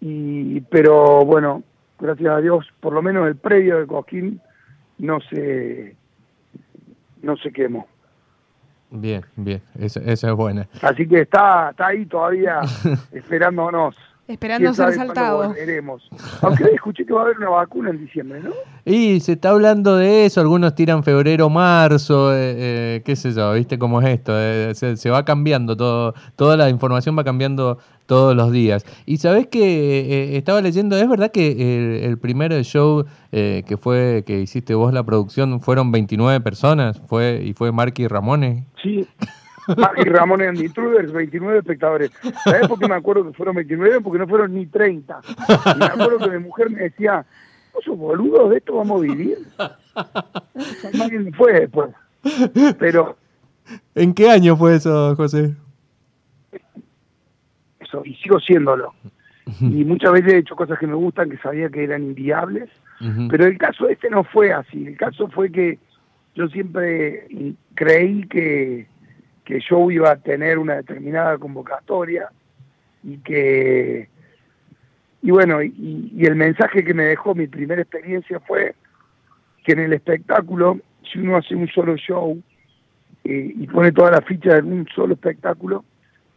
y 0.00 0.60
pero 0.62 1.24
bueno, 1.24 1.62
gracias 1.98 2.30
a 2.30 2.40
Dios, 2.40 2.66
por 2.80 2.92
lo 2.92 3.02
menos 3.02 3.26
el 3.26 3.36
predio 3.36 3.78
de 3.78 3.86
Coquín 3.86 4.40
no 4.98 5.20
se 5.20 5.96
no 7.22 7.36
se 7.36 7.52
quemó. 7.52 7.86
Bien, 8.90 9.24
bien, 9.36 9.62
eso, 9.78 10.00
eso 10.00 10.28
es 10.28 10.34
bueno. 10.34 10.64
Así 10.82 11.06
que 11.06 11.20
está, 11.20 11.70
está 11.70 11.88
ahí 11.88 12.06
todavía 12.06 12.60
esperándonos. 13.12 13.96
Esperando 14.28 14.72
ser 14.74 14.92
saltado. 14.94 15.54
Aunque 16.42 16.64
hoy 16.64 16.70
escuché 16.74 17.04
que 17.04 17.12
va 17.12 17.20
a 17.20 17.24
haber 17.24 17.38
una 17.38 17.50
vacuna 17.50 17.90
en 17.90 17.98
diciembre, 17.98 18.40
¿no? 18.40 18.50
Y 18.84 19.20
se 19.20 19.32
está 19.32 19.50
hablando 19.50 19.96
de 19.96 20.26
eso, 20.26 20.40
algunos 20.40 20.74
tiran 20.74 21.02
febrero, 21.02 21.50
marzo, 21.50 22.32
eh, 22.32 22.54
eh, 22.56 23.02
qué 23.04 23.16
sé 23.16 23.32
yo, 23.32 23.52
viste 23.52 23.78
cómo 23.78 24.00
es 24.00 24.08
esto, 24.08 24.32
eh, 24.34 24.72
se, 24.74 24.96
se 24.96 25.10
va 25.10 25.24
cambiando 25.24 25.76
todo, 25.76 26.14
toda 26.36 26.56
la 26.56 26.68
información 26.70 27.18
va 27.18 27.24
cambiando 27.24 27.78
todos 28.10 28.34
los 28.34 28.50
días. 28.50 28.84
Y 29.06 29.18
sabés 29.18 29.46
que 29.46 29.60
eh, 29.62 30.36
estaba 30.36 30.60
leyendo, 30.60 30.96
es 30.96 31.08
verdad 31.08 31.30
que 31.30 31.52
el, 31.52 32.02
el 32.02 32.18
primer 32.18 32.52
show 32.64 33.04
eh, 33.30 33.62
que 33.68 33.76
fue, 33.76 34.24
que 34.26 34.40
hiciste 34.40 34.74
vos 34.74 34.92
la 34.92 35.04
producción, 35.04 35.60
fueron 35.60 35.92
29 35.92 36.40
personas, 36.40 37.00
fue, 37.06 37.40
y 37.44 37.52
fue 37.52 37.70
Marky 37.70 38.08
Ramones. 38.08 38.64
Sí. 38.82 39.06
Marky 39.76 40.04
Ramón 40.04 40.42
en 40.42 40.56
Intruders, 40.56 41.12
29 41.12 41.58
espectadores. 41.58 42.10
¿Sabes 42.44 42.68
por 42.68 42.78
qué 42.78 42.88
me 42.88 42.94
acuerdo 42.94 43.26
que 43.26 43.32
fueron 43.32 43.56
29? 43.56 44.00
Porque 44.00 44.18
no 44.18 44.28
fueron 44.28 44.54
ni 44.54 44.66
30. 44.66 45.20
Y 45.74 45.78
me 45.78 45.84
acuerdo 45.84 46.18
que 46.18 46.38
mi 46.38 46.44
mujer 46.44 46.70
me 46.70 46.82
decía, 46.82 47.24
¿vos 47.72 47.84
sos 47.84 47.98
boludo? 47.98 48.48
¿De 48.48 48.58
esto 48.58 48.76
vamos 48.76 49.00
a 49.00 49.04
vivir? 49.04 49.38
Nadie 50.94 51.32
fue 51.32 51.60
después. 51.60 51.90
Pero 52.78 53.16
¿En 53.94 54.14
qué 54.14 54.30
año 54.30 54.56
fue 54.56 54.76
eso, 54.76 55.14
José? 55.16 55.54
eso, 57.80 58.02
y 58.04 58.14
sigo 58.16 58.38
siéndolo. 58.40 58.94
Y 59.60 59.84
muchas 59.84 60.12
veces 60.12 60.32
he 60.32 60.38
hecho 60.38 60.54
cosas 60.54 60.78
que 60.78 60.86
me 60.86 60.94
gustan, 60.94 61.28
que 61.28 61.36
sabía 61.38 61.68
que 61.70 61.82
eran 61.82 62.04
inviables, 62.04 62.68
pero 63.28 63.46
el 63.46 63.58
caso 63.58 63.88
este 63.88 64.08
no 64.10 64.22
fue 64.22 64.52
así. 64.52 64.86
El 64.86 64.96
caso 64.96 65.28
fue 65.28 65.50
que 65.50 65.78
yo 66.34 66.46
siempre 66.48 67.26
creí 67.74 68.26
que, 68.28 68.86
que 69.44 69.60
show 69.60 69.90
iba 69.90 70.10
a 70.10 70.16
tener 70.16 70.58
una 70.58 70.76
determinada 70.76 71.38
convocatoria 71.38 72.30
y 73.02 73.18
que 73.18 74.08
y 75.22 75.30
bueno 75.30 75.62
y, 75.62 76.12
y 76.14 76.24
el 76.24 76.36
mensaje 76.36 76.84
que 76.84 76.94
me 76.94 77.04
dejó 77.04 77.34
mi 77.34 77.46
primera 77.46 77.82
experiencia 77.82 78.40
fue 78.40 78.74
que 79.64 79.72
en 79.72 79.80
el 79.80 79.92
espectáculo 79.92 80.78
si 81.10 81.18
uno 81.18 81.36
hace 81.36 81.54
un 81.54 81.68
solo 81.68 81.96
show 81.96 82.40
eh, 83.24 83.52
y 83.56 83.66
pone 83.66 83.92
toda 83.92 84.10
la 84.10 84.20
ficha 84.22 84.56
en 84.56 84.72
un 84.72 84.86
solo 84.94 85.14
espectáculo 85.14 85.84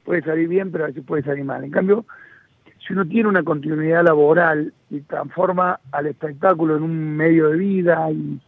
puede 0.04 0.22
salir 0.22 0.48
bien 0.48 0.72
pero 0.72 0.86
a 0.86 0.88
veces 0.88 1.04
puede 1.06 1.24
salir 1.24 1.44
mal. 1.44 1.64
En 1.64 1.72
cambio 1.72 2.06
si 2.86 2.94
uno 2.94 3.06
tiene 3.06 3.30
una 3.30 3.44
continuidad 3.44 4.04
laboral 4.04 4.74
y 4.90 5.00
transforma 5.02 5.80
al 5.92 6.08
espectáculo 6.08 6.78
en 6.78 6.84
un 6.84 7.16
medio 7.16 7.50
de 7.50 7.58
vida 7.58 8.12
y 8.12 8.40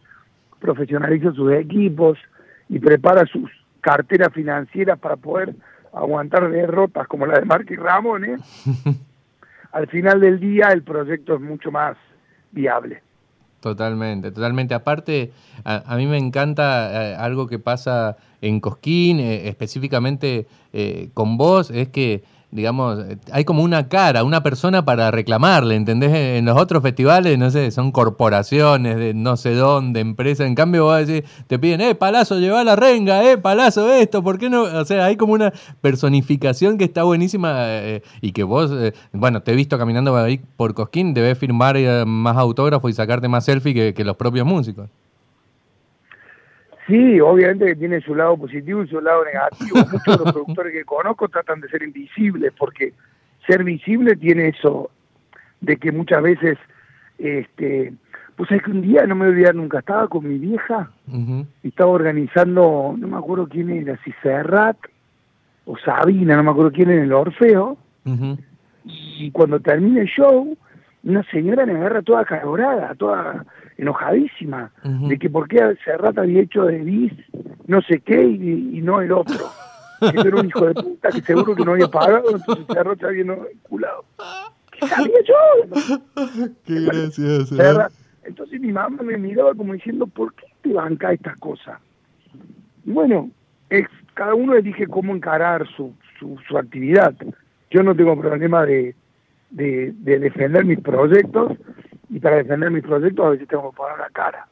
profesionaliza 0.60 1.32
sus 1.32 1.52
equipos 1.52 2.18
y 2.68 2.78
prepara 2.78 3.24
sus 3.26 3.50
carteras 3.86 4.32
financieras 4.32 4.98
para 4.98 5.14
poder 5.14 5.54
aguantar 5.92 6.50
derrotas 6.50 7.06
como 7.06 7.24
la 7.24 7.38
de 7.38 7.44
Marky 7.44 7.76
Ramones, 7.76 8.40
al 9.72 9.86
final 9.86 10.20
del 10.20 10.40
día 10.40 10.70
el 10.72 10.82
proyecto 10.82 11.36
es 11.36 11.40
mucho 11.40 11.70
más 11.70 11.96
viable. 12.50 13.00
Totalmente, 13.60 14.32
totalmente. 14.32 14.74
Aparte, 14.74 15.30
a, 15.64 15.84
a 15.86 15.96
mí 15.96 16.06
me 16.06 16.18
encanta 16.18 17.12
eh, 17.12 17.14
algo 17.14 17.46
que 17.46 17.60
pasa 17.60 18.16
en 18.40 18.58
Cosquín, 18.58 19.20
eh, 19.20 19.48
específicamente 19.48 20.48
eh, 20.72 21.10
con 21.14 21.36
vos, 21.36 21.70
es 21.70 21.88
que, 21.88 22.24
digamos, 22.56 22.98
eh, 23.04 23.18
hay 23.30 23.44
como 23.44 23.62
una 23.62 23.88
cara, 23.88 24.24
una 24.24 24.42
persona 24.42 24.84
para 24.84 25.10
reclamarle, 25.12 25.76
¿entendés? 25.76 26.12
En 26.12 26.46
los 26.46 26.58
otros 26.58 26.82
festivales, 26.82 27.38
no 27.38 27.50
sé, 27.50 27.70
son 27.70 27.92
corporaciones 27.92 28.96
de 28.96 29.14
no 29.14 29.36
sé 29.36 29.54
dónde, 29.54 30.00
empresas. 30.00 30.46
En 30.46 30.54
cambio, 30.56 30.84
vos 30.84 31.06
decís, 31.06 31.28
te 31.46 31.58
piden, 31.58 31.80
eh, 31.82 31.94
Palazo, 31.94 32.38
lleva 32.40 32.64
la 32.64 32.74
renga, 32.74 33.22
eh, 33.30 33.38
Palazo, 33.38 33.92
esto, 33.92 34.22
¿por 34.22 34.38
qué 34.38 34.50
no? 34.50 34.62
O 34.62 34.84
sea, 34.84 35.04
hay 35.04 35.16
como 35.16 35.34
una 35.34 35.52
personificación 35.80 36.78
que 36.78 36.84
está 36.84 37.04
buenísima 37.04 37.52
eh, 37.66 38.02
y 38.20 38.32
que 38.32 38.42
vos, 38.42 38.70
eh, 38.72 38.92
bueno, 39.12 39.42
te 39.42 39.52
he 39.52 39.54
visto 39.54 39.78
caminando 39.78 40.12
por 40.12 40.20
ahí 40.20 40.40
Cosquín, 40.56 41.14
debes 41.14 41.38
firmar 41.38 41.76
eh, 41.76 42.04
más 42.06 42.36
autógrafos 42.36 42.90
y 42.90 42.94
sacarte 42.94 43.28
más 43.28 43.44
selfie 43.44 43.94
que 43.94 44.04
los 44.04 44.16
propios 44.16 44.46
músicos. 44.46 44.88
Sí, 46.86 47.20
obviamente 47.20 47.66
que 47.66 47.76
tiene 47.76 48.00
su 48.00 48.14
lado 48.14 48.36
positivo 48.36 48.82
y 48.84 48.88
su 48.88 49.00
lado 49.00 49.24
negativo. 49.24 49.76
Muchos 49.92 50.18
de 50.18 50.24
los 50.24 50.32
productores 50.32 50.72
que 50.72 50.84
conozco 50.84 51.28
tratan 51.28 51.60
de 51.60 51.68
ser 51.68 51.82
invisibles 51.82 52.52
porque 52.56 52.92
ser 53.46 53.64
visible 53.64 54.16
tiene 54.16 54.48
eso 54.48 54.90
de 55.60 55.76
que 55.76 55.90
muchas 55.90 56.22
veces, 56.22 56.58
este, 57.18 57.92
pues 58.36 58.50
es 58.52 58.62
que 58.62 58.70
un 58.70 58.82
día, 58.82 59.06
no 59.06 59.14
me 59.14 59.26
voy 59.26 59.28
a 59.28 59.30
olvidar 59.30 59.54
nunca, 59.54 59.78
estaba 59.78 60.08
con 60.08 60.28
mi 60.28 60.38
vieja 60.38 60.90
y 61.62 61.68
estaba 61.68 61.90
organizando, 61.90 62.94
no 62.96 63.08
me 63.08 63.16
acuerdo 63.16 63.48
quién 63.48 63.70
era, 63.70 63.98
si 64.04 64.12
Serrat 64.22 64.76
o 65.64 65.76
Sabina, 65.78 66.36
no 66.36 66.44
me 66.44 66.50
acuerdo 66.50 66.72
quién 66.72 66.90
en 66.90 67.00
el 67.00 67.12
Orfeo, 67.12 67.76
y 68.84 69.30
cuando 69.32 69.58
termina 69.58 70.02
el 70.02 70.08
show, 70.08 70.56
una 71.02 71.22
señora 71.30 71.66
me 71.66 71.72
agarra 71.72 72.02
toda 72.02 72.24
calorada, 72.24 72.94
toda 72.94 73.44
enojadísima, 73.78 74.70
de 74.82 75.18
que 75.18 75.28
por 75.28 75.48
qué 75.48 75.76
Serrat 75.84 76.18
había 76.18 76.42
hecho 76.42 76.64
de 76.64 76.78
bis 76.78 77.12
no 77.66 77.82
sé 77.82 78.00
qué 78.00 78.22
y, 78.22 78.78
y 78.78 78.80
no 78.82 79.00
el 79.00 79.12
otro. 79.12 79.50
Que 79.98 80.28
era 80.28 80.36
un 80.36 80.46
hijo 80.46 80.66
de 80.66 80.74
puta 80.74 81.08
que 81.10 81.22
seguro 81.22 81.54
que 81.54 81.64
no 81.64 81.72
había 81.72 81.88
pagado, 81.88 82.36
entonces 82.36 82.66
Serrat 82.70 83.00
se 83.00 83.06
había 83.06 83.22
enculado. 83.22 84.04
¿Qué 84.72 84.86
sabía 84.86 85.18
yo? 85.24 86.50
Qué. 86.64 86.76
¿eh? 86.76 87.44
Serrat. 87.46 87.92
Entonces 88.24 88.60
mi 88.60 88.72
mamá 88.72 89.02
me 89.02 89.16
miraba 89.16 89.54
como 89.54 89.72
diciendo, 89.72 90.06
¿por 90.06 90.34
qué 90.34 90.46
te 90.62 90.72
banca 90.72 91.12
estas 91.12 91.36
cosas? 91.38 91.78
Bueno, 92.84 93.30
es, 93.70 93.86
cada 94.14 94.34
uno 94.34 94.54
elige 94.54 94.86
cómo 94.86 95.14
encarar 95.14 95.66
su, 95.76 95.94
su, 96.18 96.36
su 96.46 96.58
actividad. 96.58 97.14
Yo 97.70 97.82
no 97.82 97.94
tengo 97.94 98.18
problema 98.20 98.64
de, 98.66 98.94
de, 99.50 99.92
de 99.98 100.18
defender 100.18 100.64
mis 100.64 100.80
proyectos 100.80 101.52
y 102.08 102.20
para 102.20 102.36
defender 102.36 102.70
mis 102.70 102.82
proyectos 102.82 103.26
a 103.26 103.30
veces 103.30 103.48
tengo 103.48 103.70
que 103.70 103.76
poner 103.76 103.98
la 103.98 104.10
cara. 104.10 104.46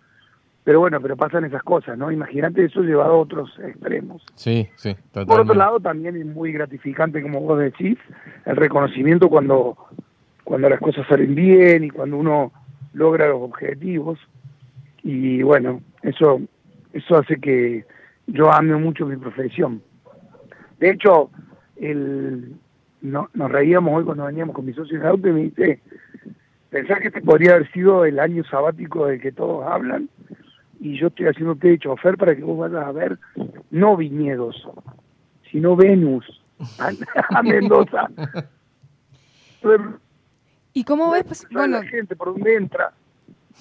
Pero 0.65 0.81
bueno, 0.81 0.99
pero 1.01 1.17
pasan 1.17 1.45
esas 1.45 1.63
cosas, 1.63 1.99
¿no? 1.99 2.11
Imagínate 2.11 2.65
eso 2.65 2.81
llevado 2.81 3.13
a 3.13 3.19
otros 3.19 3.51
extremos. 3.63 4.25
Sí, 4.35 4.67
sí, 4.77 4.95
totalmente. 5.13 5.27
Por 5.27 5.41
otro 5.43 5.55
lado, 5.55 5.79
también 5.81 6.17
es 6.17 6.25
muy 6.25 6.53
gratificante, 6.53 7.21
como 7.21 7.41
vos 7.41 7.59
decís, 7.59 7.99
el 8.47 8.57
reconocimiento 8.57 9.29
cuando, 9.29 9.77
cuando 10.43 10.71
las 10.71 10.81
cosas 10.81 11.07
salen 11.07 11.35
bien 11.35 11.85
y 11.85 11.91
cuando 11.91 12.17
uno 12.17 12.53
logra 12.95 13.29
los 13.29 13.43
objetivos. 13.43 14.19
Y 15.03 15.43
bueno, 15.43 15.83
eso, 16.03 16.41
eso 16.95 17.19
hace 17.19 17.37
que 17.37 17.85
yo 18.27 18.51
ame 18.51 18.75
mucho 18.77 19.05
mi 19.05 19.17
profesión. 19.17 19.83
De 20.79 20.91
hecho, 20.91 21.31
el, 21.77 22.55
no, 23.03 23.29
nos 23.35 23.53
reíamos 23.53 23.95
hoy 23.95 24.05
cuando 24.05 24.25
veníamos 24.25 24.55
con 24.55 24.65
mi 24.65 24.73
socio 24.73 24.97
en 24.97 25.03
el 25.03 25.09
auto 25.09 25.29
y 25.29 25.33
me 25.33 25.41
dice, 25.43 25.81
¿pensás 26.75 26.99
que 26.99 27.07
este 27.07 27.21
podría 27.21 27.55
haber 27.55 27.71
sido 27.71 28.05
el 28.05 28.19
año 28.19 28.43
sabático 28.51 29.07
del 29.07 29.21
que 29.21 29.31
todos 29.31 29.65
hablan? 29.65 30.09
Y 30.81 30.99
yo 30.99 31.07
estoy 31.07 31.27
haciéndote 31.27 31.69
de 31.69 31.79
chofer 31.79 32.17
para 32.17 32.35
que 32.35 32.43
vos 32.43 32.59
vayas 32.59 32.85
a 32.85 32.91
ver 32.91 33.17
no 33.71 33.97
viñedos, 33.97 34.69
sino 35.53 35.77
Venus, 35.77 36.43
a, 36.81 36.91
a 37.39 37.43
Mendoza. 37.45 38.09
¿Y 40.73 40.83
cómo 40.83 41.13
ves? 41.13 41.23
pues, 41.23 41.39
¿Sabe 41.39 41.55
bueno, 41.55 41.79
la 41.79 41.87
gente 41.87 42.17
por 42.17 42.33
dónde 42.33 42.57
entra. 42.57 42.93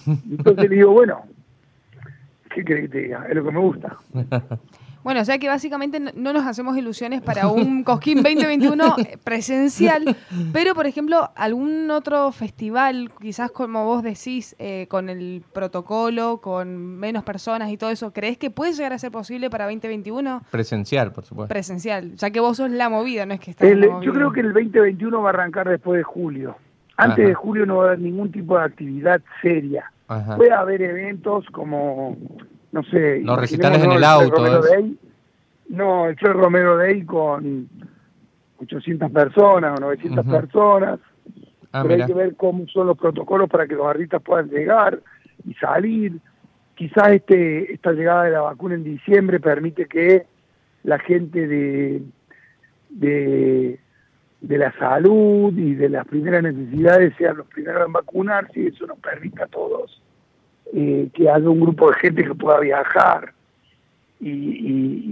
Entonces 0.08 0.72
le 0.72 0.76
digo, 0.76 0.94
bueno, 0.94 1.22
¿qué 2.50 2.66
querés 2.66 2.86
que 2.86 2.90
te 2.90 3.02
diga? 3.04 3.28
Es 3.30 3.36
lo 3.36 3.44
que 3.44 3.52
me 3.52 3.60
gusta. 3.60 3.96
Bueno, 5.04 5.22
o 5.22 5.26
sea 5.26 5.38
que 5.38 5.48
básicamente 5.48 6.00
no, 6.00 6.12
no 6.16 6.34
nos 6.34 6.46
hacemos 6.46 6.78
ilusiones 6.78 7.22
para 7.22 7.48
un 7.48 7.84
Cosquín 7.84 8.24
2021 8.24 8.96
presencial, 9.24 10.16
pero 10.54 10.74
por 10.76 10.88
ejemplo, 10.88 11.30
algún 11.36 11.90
otro 11.92 12.32
festival, 12.32 13.10
quizás 13.20 13.52
como 13.52 13.86
vos 13.86 14.04
decís, 14.04 14.56
eh, 14.60 14.88
con 14.90 15.10
el 15.10 15.44
protocolo, 15.54 16.38
con 16.42 16.78
menos 16.98 17.24
personas 17.24 17.70
y 17.72 17.78
todo 17.78 17.90
eso, 17.90 18.14
¿crees 18.14 18.38
que 18.38 18.50
puede 18.50 18.74
llegar 18.74 18.94
a 18.94 18.98
ser 19.00 19.12
posible 19.12 19.50
para 19.50 19.66
2021? 19.66 20.44
Presencial, 20.52 21.12
por 21.12 21.26
supuesto. 21.26 21.50
Presencial, 21.50 22.16
ya 22.16 22.30
que 22.32 22.40
vos 22.40 22.58
sos 22.58 22.70
la 22.70 22.90
movida, 22.90 23.26
no 23.26 23.34
es 23.34 23.40
que 23.40 23.52
estás 23.52 23.68
El- 23.68 23.82
yo 24.02 24.14
creo 24.14 24.32
que 24.32 24.40
el 24.42 24.54
2021 24.54 25.22
va 25.22 25.30
a 25.30 25.34
arrancar 25.34 25.68
después 25.68 25.98
de 25.98 26.04
julio. 26.04 26.56
Antes 26.96 27.20
Ajá. 27.20 27.28
de 27.28 27.34
julio 27.34 27.66
no 27.66 27.78
va 27.78 27.84
a 27.84 27.88
haber 27.88 28.00
ningún 28.00 28.32
tipo 28.32 28.58
de 28.58 28.64
actividad 28.66 29.20
seria. 29.42 29.92
Ajá. 30.08 30.36
Puede 30.38 30.52
haber 30.54 30.82
eventos 30.82 31.46
como, 31.52 32.16
no 32.74 32.84
sé... 32.84 33.22
Los 33.22 33.40
recitales 33.40 33.84
en 33.84 33.92
el 33.92 34.04
auto. 34.04 34.62
Day. 34.62 34.98
No, 35.70 36.08
el 36.08 36.18
Fred 36.18 36.34
Romero 36.34 36.76
Day 36.76 37.06
con 37.06 37.70
800 38.58 39.12
personas 39.12 39.78
o 39.78 39.82
900 39.82 40.26
Ujú. 40.26 40.36
personas. 40.36 41.00
Ah, 41.72 41.84
pero 41.84 42.04
hay 42.04 42.08
que 42.08 42.14
ver 42.16 42.36
cómo 42.36 42.68
son 42.68 42.88
los 42.88 42.98
protocolos 42.98 43.48
para 43.48 43.68
que 43.68 43.76
los 43.76 43.86
artistas 43.86 44.22
puedan 44.24 44.50
llegar 44.50 45.00
y 45.46 45.54
salir. 45.54 46.18
Quizás 46.76 47.12
este 47.12 47.74
esta 47.74 47.92
llegada 47.92 48.24
de 48.24 48.32
la 48.32 48.42
vacuna 48.42 48.74
en 48.74 48.84
diciembre 48.84 49.40
permite 49.40 49.86
que 49.86 50.26
la 50.84 50.98
gente 50.98 51.48
de, 51.48 52.02
de, 52.90 53.80
de 54.42 54.58
la 54.58 54.72
salud 54.80 55.56
y 55.56 55.76
de 55.76 55.90
las 55.90 56.08
primeras 56.08 56.42
necesidades 56.42 57.14
sean 57.18 57.38
los 57.38 57.48
primeros 57.48 57.86
en 57.86 57.94
vacunarse 57.94 58.60
y 58.60 58.68
eso 58.68 58.88
nos 58.88 58.98
permita 58.98 59.46
a 59.46 59.48
todos 59.48 60.03
eh, 60.74 61.10
que 61.14 61.30
haya 61.30 61.50
un 61.50 61.60
grupo 61.60 61.90
de 61.90 61.96
gente 62.00 62.24
que 62.24 62.36
pueda 62.36 62.60
viajar 62.60 63.34
y, 64.20 64.30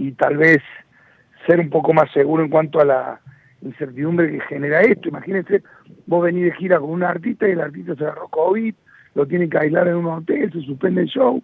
y- 0.08 0.12
tal 0.12 0.36
vez 0.36 0.58
ser 1.46 1.60
un 1.60 1.70
poco 1.70 1.92
más 1.92 2.10
seguro 2.12 2.42
en 2.42 2.50
cuanto 2.50 2.80
a 2.80 2.84
la 2.84 3.20
incertidumbre 3.62 4.30
que 4.30 4.40
genera 4.42 4.80
esto. 4.80 5.08
Imagínense, 5.08 5.62
vos 6.06 6.22
venís 6.24 6.44
de 6.44 6.52
gira 6.52 6.78
con 6.80 6.90
un 6.90 7.02
artista 7.02 7.48
y 7.48 7.52
el 7.52 7.60
artista 7.60 7.94
se 7.94 8.04
agarró 8.04 8.28
COVID, 8.28 8.74
lo 9.14 9.26
tienen 9.26 9.50
que 9.50 9.58
aislar 9.58 9.88
en 9.88 9.96
un 9.96 10.06
hotel, 10.06 10.52
se 10.52 10.60
suspende 10.62 11.02
el 11.02 11.08
show. 11.08 11.42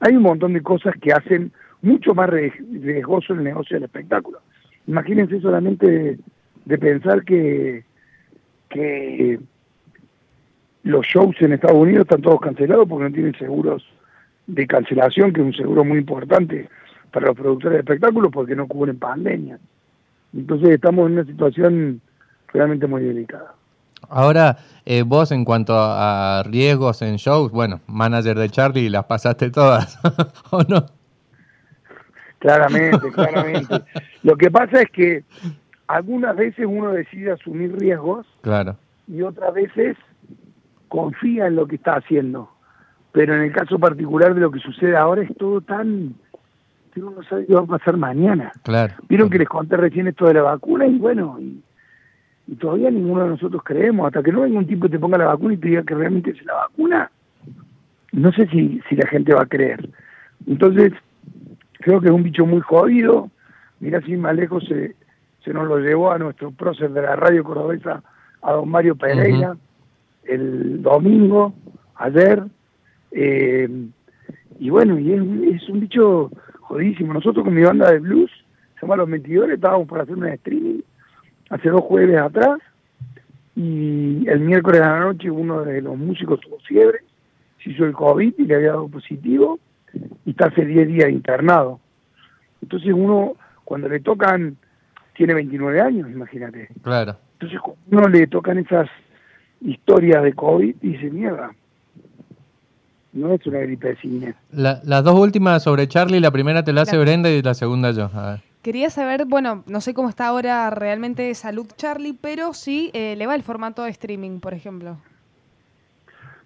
Hay 0.00 0.16
un 0.16 0.22
montón 0.22 0.52
de 0.52 0.62
cosas 0.62 0.94
que 1.00 1.12
hacen 1.12 1.52
mucho 1.82 2.14
más 2.14 2.30
riesgoso 2.30 3.34
el 3.34 3.44
negocio 3.44 3.74
del 3.76 3.84
espectáculo. 3.84 4.40
Imagínense 4.86 5.40
solamente 5.40 6.18
de, 6.64 6.78
pensar 6.78 7.24
que, 7.24 7.84
que 8.68 9.38
los 10.82 11.06
shows 11.06 11.36
en 11.40 11.52
Estados 11.52 11.76
Unidos 11.76 12.02
están 12.02 12.22
todos 12.22 12.40
cancelados 12.40 12.88
porque 12.88 13.04
no 13.04 13.12
tienen 13.12 13.34
seguros 13.36 13.84
de 14.46 14.66
cancelación, 14.66 15.32
que 15.32 15.40
es 15.40 15.46
un 15.46 15.54
seguro 15.54 15.84
muy 15.84 15.98
importante 15.98 16.68
para 17.12 17.26
los 17.26 17.36
productores 17.36 17.76
de 17.76 17.80
espectáculos 17.80 18.30
porque 18.32 18.56
no 18.56 18.66
cubren 18.66 18.98
pandemia. 18.98 19.58
Entonces 20.34 20.70
estamos 20.70 21.06
en 21.06 21.12
una 21.14 21.24
situación 21.24 22.00
realmente 22.52 22.86
muy 22.86 23.02
delicada. 23.02 23.54
Ahora, 24.08 24.58
eh, 24.86 25.02
vos 25.02 25.30
en 25.30 25.44
cuanto 25.44 25.74
a 25.76 26.42
riesgos 26.46 27.02
en 27.02 27.16
shows, 27.16 27.52
bueno, 27.52 27.80
manager 27.86 28.38
de 28.38 28.48
Charlie, 28.48 28.88
las 28.88 29.04
pasaste 29.04 29.50
todas, 29.50 29.98
¿o 30.50 30.62
no? 30.62 30.86
Claramente, 32.38 33.10
claramente. 33.12 33.82
Lo 34.22 34.36
que 34.36 34.50
pasa 34.50 34.80
es 34.82 34.90
que 34.90 35.24
algunas 35.86 36.34
veces 36.34 36.64
uno 36.66 36.92
decide 36.92 37.32
asumir 37.32 37.76
riesgos 37.76 38.26
claro. 38.40 38.76
y 39.06 39.22
otras 39.22 39.52
veces 39.52 39.96
confía 40.90 41.46
en 41.46 41.56
lo 41.56 41.66
que 41.66 41.76
está 41.76 41.94
haciendo. 41.94 42.50
Pero 43.12 43.34
en 43.34 43.40
el 43.40 43.52
caso 43.52 43.78
particular 43.78 44.34
de 44.34 44.42
lo 44.42 44.50
que 44.50 44.60
sucede 44.60 44.96
ahora 44.96 45.22
es 45.22 45.34
todo 45.38 45.62
tan 45.62 46.14
uno 46.96 47.12
no 47.12 47.22
sabe 47.22 47.46
qué 47.46 47.54
va 47.54 47.60
a 47.60 47.66
pasar 47.66 47.96
mañana. 47.96 48.52
Claro. 48.62 48.94
Vieron 49.08 49.30
que 49.30 49.38
les 49.38 49.48
conté 49.48 49.76
recién 49.76 50.08
esto 50.08 50.26
de 50.26 50.34
la 50.34 50.42
vacuna 50.42 50.86
y 50.86 50.98
bueno, 50.98 51.38
y, 51.40 51.62
todavía 52.56 52.90
ninguno 52.90 53.22
de 53.22 53.30
nosotros 53.30 53.62
creemos, 53.64 54.06
hasta 54.06 54.22
que 54.22 54.32
no 54.32 54.40
venga 54.40 54.58
un 54.58 54.66
tipo 54.66 54.86
que 54.86 54.92
te 54.92 54.98
ponga 54.98 55.16
la 55.16 55.26
vacuna 55.26 55.54
y 55.54 55.58
te 55.58 55.68
diga 55.68 55.84
que 55.84 55.94
realmente 55.94 56.30
es 56.30 56.44
la 56.44 56.54
vacuna, 56.54 57.10
no 58.10 58.32
sé 58.32 58.48
si, 58.48 58.80
si 58.88 58.96
la 58.96 59.08
gente 59.08 59.32
va 59.32 59.42
a 59.42 59.46
creer. 59.46 59.88
Entonces, 60.48 60.92
creo 61.74 62.00
que 62.00 62.08
es 62.08 62.12
un 62.12 62.24
bicho 62.24 62.44
muy 62.44 62.60
jodido. 62.60 63.30
Mira, 63.78 64.00
sin 64.02 64.20
más 64.20 64.34
lejos 64.34 64.64
se, 64.66 64.96
se 65.44 65.54
nos 65.54 65.68
lo 65.68 65.78
llevó 65.78 66.10
a 66.10 66.18
nuestro 66.18 66.50
prócer 66.50 66.90
de 66.90 67.02
la 67.02 67.14
radio 67.14 67.44
cordobesa, 67.44 68.02
a 68.42 68.52
don 68.52 68.68
Mario 68.68 68.96
Pereira, 68.96 69.56
el 70.24 70.82
domingo, 70.82 71.54
ayer. 71.96 72.42
Eh, 73.12 73.68
y 74.58 74.70
bueno, 74.70 74.98
y 74.98 75.12
es, 75.12 75.62
es 75.62 75.68
un 75.68 75.80
bicho 75.80 76.30
jodísimo. 76.60 77.14
Nosotros 77.14 77.44
con 77.44 77.54
mi 77.54 77.62
banda 77.62 77.90
de 77.90 77.98
blues, 77.98 78.30
se 78.74 78.82
llama 78.82 78.96
Los 78.96 79.08
Mentidores, 79.08 79.54
estábamos 79.54 79.88
por 79.88 80.00
hacer 80.00 80.16
un 80.16 80.26
streaming 80.26 80.80
hace 81.50 81.68
dos 81.68 81.82
jueves 81.82 82.16
atrás 82.16 82.60
y 83.54 84.26
el 84.28 84.40
miércoles 84.40 84.80
a 84.80 84.92
la 84.92 85.00
noche 85.00 85.30
uno 85.30 85.64
de 85.64 85.82
los 85.82 85.98
músicos 85.98 86.40
tuvo 86.40 86.58
fiebre, 86.60 87.00
se 87.62 87.70
hizo 87.70 87.84
el 87.84 87.92
COVID 87.92 88.34
y 88.38 88.44
le 88.44 88.54
había 88.54 88.68
dado 88.68 88.88
positivo 88.88 89.58
y 90.24 90.30
está 90.30 90.46
hace 90.46 90.64
10 90.64 90.88
días 90.88 91.10
internado. 91.10 91.80
Entonces 92.62 92.92
uno, 92.94 93.34
cuando 93.64 93.88
le 93.88 94.00
tocan, 94.00 94.56
tiene 95.14 95.34
29 95.34 95.80
años, 95.80 96.10
imagínate. 96.10 96.68
Claro. 96.82 97.16
Entonces 97.34 97.60
cuando 97.60 97.82
uno 97.90 98.08
le 98.08 98.26
tocan 98.28 98.58
esas 98.58 98.88
historias 99.60 100.22
de 100.22 100.32
COVID, 100.32 100.76
dice, 100.80 101.10
mierda, 101.10 101.52
no 103.12 103.32
es 103.32 103.46
una 103.46 103.58
gripecina. 103.58 104.34
La, 104.52 104.80
las 104.84 105.04
dos 105.04 105.18
últimas 105.18 105.62
sobre 105.62 105.88
Charlie, 105.88 106.20
la 106.20 106.30
primera 106.30 106.64
te 106.64 106.72
la 106.72 106.82
hace 106.82 106.98
Brenda 106.98 107.30
y 107.30 107.42
la 107.42 107.54
segunda 107.54 107.90
yo. 107.90 108.10
Quería 108.62 108.90
saber, 108.90 109.24
bueno, 109.24 109.64
no 109.66 109.80
sé 109.80 109.94
cómo 109.94 110.08
está 110.08 110.26
ahora 110.26 110.68
realmente 110.70 111.34
salud 111.34 111.66
Charlie, 111.76 112.16
pero 112.20 112.52
sí 112.52 112.90
eh, 112.92 113.16
le 113.16 113.26
va 113.26 113.34
el 113.34 113.42
formato 113.42 113.82
de 113.82 113.90
streaming, 113.90 114.40
por 114.40 114.54
ejemplo. 114.54 114.98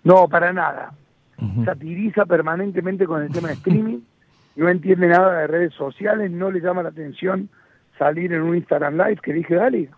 No, 0.05 0.29
para 0.29 0.53
nada. 0.53 0.93
Satiriza 1.65 2.25
permanentemente 2.25 3.07
con 3.07 3.23
el 3.23 3.31
tema 3.31 3.49
de 3.49 3.55
streaming, 3.55 3.99
no 4.57 4.69
entiende 4.69 5.09
nada 5.09 5.41
de 5.41 5.47
redes 5.49 5.75
sociales, 5.75 6.31
no 6.31 6.51
le 6.51 6.61
llama 6.61 6.83
la 6.83 6.91
atención 6.91 7.49
salir 7.99 8.33
en 8.33 8.43
un 8.43 8.57
Instagram 8.57 8.97
Live 8.97 9.21
que 9.23 9.33
dije, 9.33 9.55
dale, 9.57 9.91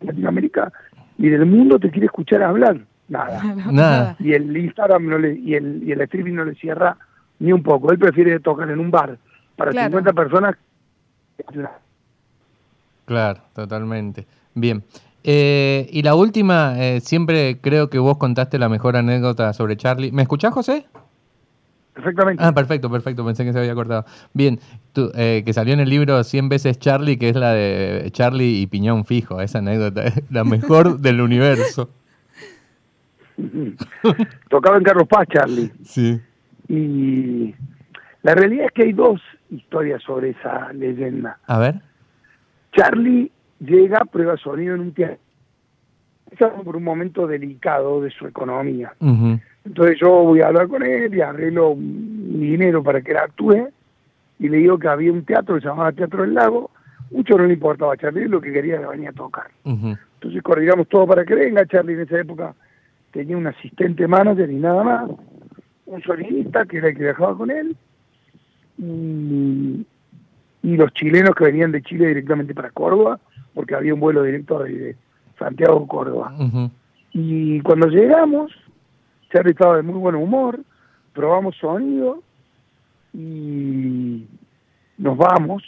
Latinoamérica 0.00 0.72
y 1.18 1.28
del 1.28 1.46
mundo 1.46 1.78
te 1.78 1.90
quiere 1.90 2.06
escuchar 2.06 2.42
hablar. 2.42 2.80
Nada. 3.08 3.42
Nada. 3.70 4.16
Y 4.18 4.32
el 4.32 4.56
Instagram 4.56 5.06
no 5.06 5.18
le, 5.18 5.34
y 5.34 5.54
el, 5.54 5.82
y 5.86 5.92
el 5.92 6.00
streaming 6.02 6.34
no 6.34 6.44
le 6.44 6.54
cierra 6.54 6.96
ni 7.38 7.52
un 7.52 7.62
poco. 7.62 7.92
Él 7.92 7.98
prefiere 7.98 8.40
tocar 8.40 8.70
en 8.70 8.80
un 8.80 8.90
bar 8.90 9.18
para 9.56 9.72
50 9.72 10.12
personas. 10.12 10.56
Claro, 13.04 13.40
totalmente. 13.54 14.26
Bien. 14.54 14.82
Eh, 15.22 15.88
y 15.90 16.02
la 16.02 16.14
última, 16.14 16.74
eh, 16.78 17.00
siempre 17.00 17.58
creo 17.60 17.90
que 17.90 17.98
vos 17.98 18.18
contaste 18.18 18.58
la 18.58 18.68
mejor 18.68 18.96
anécdota 18.96 19.52
sobre 19.52 19.76
Charlie. 19.76 20.12
¿Me 20.12 20.22
escuchás, 20.22 20.52
José? 20.52 20.86
Perfectamente. 21.94 22.42
Ah, 22.44 22.52
perfecto, 22.52 22.90
perfecto. 22.90 23.24
Pensé 23.24 23.44
que 23.44 23.52
se 23.52 23.58
había 23.60 23.74
cortado. 23.74 24.04
Bien, 24.32 24.58
tú, 24.92 25.12
eh, 25.14 25.42
que 25.46 25.52
salió 25.52 25.74
en 25.74 25.80
el 25.80 25.88
libro 25.88 26.22
100 26.24 26.48
veces 26.48 26.78
Charlie, 26.78 27.18
que 27.18 27.28
es 27.28 27.36
la 27.36 27.52
de 27.52 28.10
Charlie 28.10 28.60
y 28.60 28.66
Piñón 28.66 29.04
Fijo. 29.04 29.40
Esa 29.40 29.58
anécdota 29.58 30.04
es 30.04 30.22
la 30.30 30.42
mejor 30.42 30.98
del 31.00 31.20
universo. 31.20 31.90
Tocaba 34.50 34.76
en 34.76 34.82
Carlos 34.82 35.06
Paz, 35.08 35.28
Charlie. 35.32 35.70
Sí. 35.84 36.20
Y 36.68 37.54
la 38.22 38.34
realidad 38.34 38.66
es 38.66 38.72
que 38.72 38.82
hay 38.84 38.92
dos 38.92 39.20
historias 39.50 40.02
sobre 40.02 40.30
esa 40.30 40.72
leyenda. 40.72 41.38
A 41.46 41.58
ver. 41.58 41.80
Charlie 42.72 43.30
llega, 43.60 44.04
prueba 44.04 44.36
sonido 44.36 44.74
en 44.74 44.80
un 44.80 44.92
teatro. 44.92 45.18
Estamos 46.34 46.64
por 46.64 46.74
un 46.74 46.82
momento 46.82 47.28
delicado 47.28 48.00
de 48.00 48.10
su 48.10 48.26
economía. 48.26 48.92
Entonces 49.64 49.98
yo 50.00 50.10
voy 50.10 50.40
a 50.40 50.48
hablar 50.48 50.66
con 50.66 50.82
él 50.82 51.14
y 51.14 51.20
arreglo 51.20 51.76
mi 51.76 52.48
dinero 52.48 52.82
para 52.82 53.00
que 53.02 53.12
él 53.12 53.18
actúe. 53.18 53.68
Y 54.40 54.48
le 54.48 54.56
digo 54.56 54.76
que 54.76 54.88
había 54.88 55.12
un 55.12 55.24
teatro 55.24 55.54
que 55.54 55.60
se 55.60 55.68
llamaba 55.68 55.92
Teatro 55.92 56.22
del 56.22 56.34
Lago. 56.34 56.72
Mucho 57.12 57.38
no 57.38 57.46
le 57.46 57.54
importaba 57.54 57.94
a 57.94 57.96
Charlie, 57.96 58.26
lo 58.26 58.40
que 58.40 58.52
quería 58.52 58.80
era 58.80 58.88
venir 58.88 59.10
a 59.10 59.12
tocar. 59.12 59.46
Entonces 59.64 60.42
coordinamos 60.42 60.88
todo 60.88 61.06
para 61.06 61.24
que 61.24 61.36
venga. 61.36 61.64
Charlie 61.66 61.94
en 61.94 62.00
esa 62.00 62.18
época 62.18 62.52
tenía 63.12 63.36
un 63.36 63.46
asistente 63.46 64.08
manager 64.08 64.50
y 64.50 64.56
nada 64.56 64.82
más, 64.82 65.10
un 65.86 66.02
sonidista 66.02 66.66
que 66.66 66.78
era 66.78 66.88
el 66.88 66.96
que 66.96 67.04
viajaba 67.04 67.36
con 67.36 67.48
él, 67.48 67.76
y, 68.76 69.86
los 70.62 70.92
chilenos 70.94 71.36
que 71.36 71.44
venían 71.44 71.70
de 71.70 71.82
Chile 71.82 72.08
directamente 72.08 72.54
para 72.54 72.70
Córdoba, 72.70 73.20
porque 73.54 73.76
había 73.76 73.94
un 73.94 74.00
vuelo 74.00 74.24
directo 74.24 74.64
de 74.64 74.96
Santiago 75.38 75.86
Córdoba. 75.86 76.34
Y 77.12 77.60
cuando 77.60 77.88
llegamos, 77.88 78.52
Charlie 79.32 79.52
estaba 79.52 79.76
de 79.76 79.82
muy 79.82 79.98
buen 79.98 80.14
humor, 80.14 80.60
probamos 81.12 81.56
sonido 81.56 82.22
y 83.12 84.26
nos 84.98 85.16
vamos. 85.16 85.62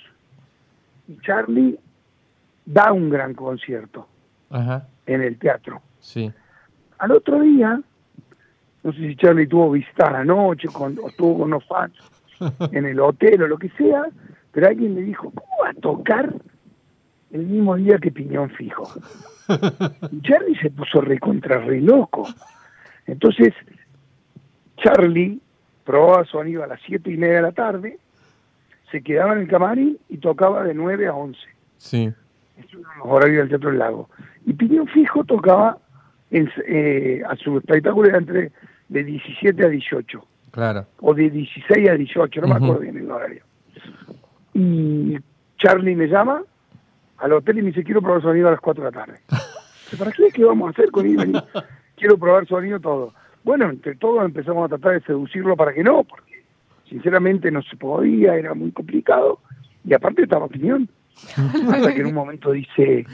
Y 1.08 1.18
Charlie 1.20 1.78
da 2.64 2.92
un 2.92 3.10
gran 3.10 3.34
concierto 3.34 4.06
en 5.06 5.22
el 5.22 5.38
teatro. 5.38 5.80
Sí. 6.00 6.30
Al 6.98 7.12
otro 7.12 7.40
día, 7.40 7.80
no 8.82 8.92
sé 8.92 8.98
si 8.98 9.16
Charlie 9.16 9.46
tuvo 9.46 9.70
visita 9.70 10.18
anoche 10.18 10.68
con, 10.68 10.98
o 11.02 11.08
estuvo 11.08 11.38
con 11.38 11.48
unos 11.48 11.64
fans 11.66 11.94
en 12.72 12.86
el 12.86 12.98
hotel 13.00 13.42
o 13.42 13.48
lo 13.48 13.58
que 13.58 13.68
sea, 13.70 14.04
pero 14.52 14.68
alguien 14.68 14.94
le 14.94 15.02
dijo, 15.02 15.30
¿cómo 15.30 15.52
va 15.62 15.70
a 15.70 15.74
tocar 15.74 16.34
el 17.36 17.46
mismo 17.46 17.76
día 17.76 17.98
que 17.98 18.10
Piñón 18.10 18.50
Fijo? 18.50 18.88
Y 20.10 20.20
Charlie 20.22 20.56
se 20.60 20.70
puso 20.70 21.00
recontra 21.00 21.58
re 21.58 21.80
loco. 21.80 22.26
Entonces, 23.06 23.54
Charlie 24.78 25.40
probaba 25.84 26.24
sonido 26.24 26.64
a 26.64 26.66
las 26.66 26.80
siete 26.84 27.10
y 27.10 27.16
media 27.16 27.36
de 27.36 27.42
la 27.42 27.52
tarde, 27.52 27.98
se 28.90 29.02
quedaba 29.02 29.34
en 29.34 29.40
el 29.40 29.48
camarín 29.48 29.98
y 30.08 30.18
tocaba 30.18 30.64
de 30.64 30.74
9 30.74 31.06
a 31.06 31.14
11. 31.14 31.38
Sí. 31.78 32.12
Es 32.56 32.74
uno 32.74 32.88
de 32.88 32.98
los 32.98 33.06
horarios 33.06 33.38
del 33.38 33.48
Teatro 33.48 33.70
del 33.70 33.78
Lago. 33.78 34.10
Y 34.44 34.52
Piñón 34.52 34.86
Fijo 34.88 35.24
tocaba 35.24 35.78
eh, 36.30 37.22
a 37.28 37.36
su 37.36 37.58
espectáculo 37.58 38.08
era 38.08 38.18
entre 38.18 38.52
de 38.88 39.04
17 39.04 39.64
a 39.64 39.68
18. 39.68 40.26
Claro. 40.50 40.86
O 41.00 41.14
de 41.14 41.30
16 41.30 41.88
a 41.88 41.94
18, 41.94 42.40
no 42.40 42.48
me 42.48 42.54
acuerdo 42.54 42.78
bien 42.80 42.96
el 42.96 43.10
horario. 43.10 43.42
Y 44.54 45.18
Charlie 45.58 45.94
me 45.94 46.06
llama 46.06 46.42
al 47.18 47.32
hotel 47.32 47.58
y 47.58 47.62
me 47.62 47.68
dice, 47.68 47.84
quiero 47.84 48.02
probar 48.02 48.22
sonido 48.22 48.48
a 48.48 48.52
las 48.52 48.60
4 48.60 48.84
de 48.84 48.90
la 48.90 48.96
tarde. 48.96 49.20
¿Para 49.98 50.12
qué? 50.12 50.28
¿Qué 50.32 50.44
vamos 50.44 50.68
a 50.68 50.70
hacer 50.70 50.90
con 50.90 51.06
él? 51.06 51.42
Quiero 51.96 52.18
probar 52.18 52.46
sonido 52.46 52.78
todo. 52.80 53.14
Bueno, 53.42 53.70
entre 53.70 53.94
todos 53.94 54.24
empezamos 54.24 54.64
a 54.64 54.68
tratar 54.76 55.00
de 55.00 55.06
seducirlo 55.06 55.56
para 55.56 55.72
que 55.72 55.82
no, 55.82 56.04
porque 56.04 56.42
sinceramente 56.88 57.50
no 57.50 57.62
se 57.62 57.76
podía, 57.76 58.34
era 58.34 58.52
muy 58.54 58.72
complicado. 58.72 59.38
Y 59.84 59.94
aparte 59.94 60.24
estaba 60.24 60.46
opinión. 60.46 60.88
Hasta 61.72 61.94
que 61.94 62.00
en 62.00 62.08
un 62.08 62.14
momento 62.14 62.50
dice, 62.52 63.06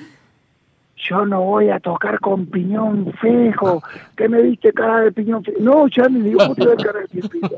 yo 0.97 1.27
no 1.27 1.43
voy 1.43 1.69
a 1.71 1.81
tocar 1.81 2.19
con 2.21 2.47
piñón 2.47 3.13
fijo, 3.21 3.83
¿qué 4.17 4.29
me 4.29 4.43
viste 4.43 4.73
cara 4.73 5.01
de 5.03 5.13
piñón 5.13 5.45
fijo? 5.45 5.59
No, 5.61 5.89
Charlie, 5.89 6.23
digo, 6.23 6.39
¿cómo 6.39 6.55
te 6.55 6.83
cara 6.83 7.01
de 7.01 7.09
piñón 7.09 7.31
fijo? 7.31 7.49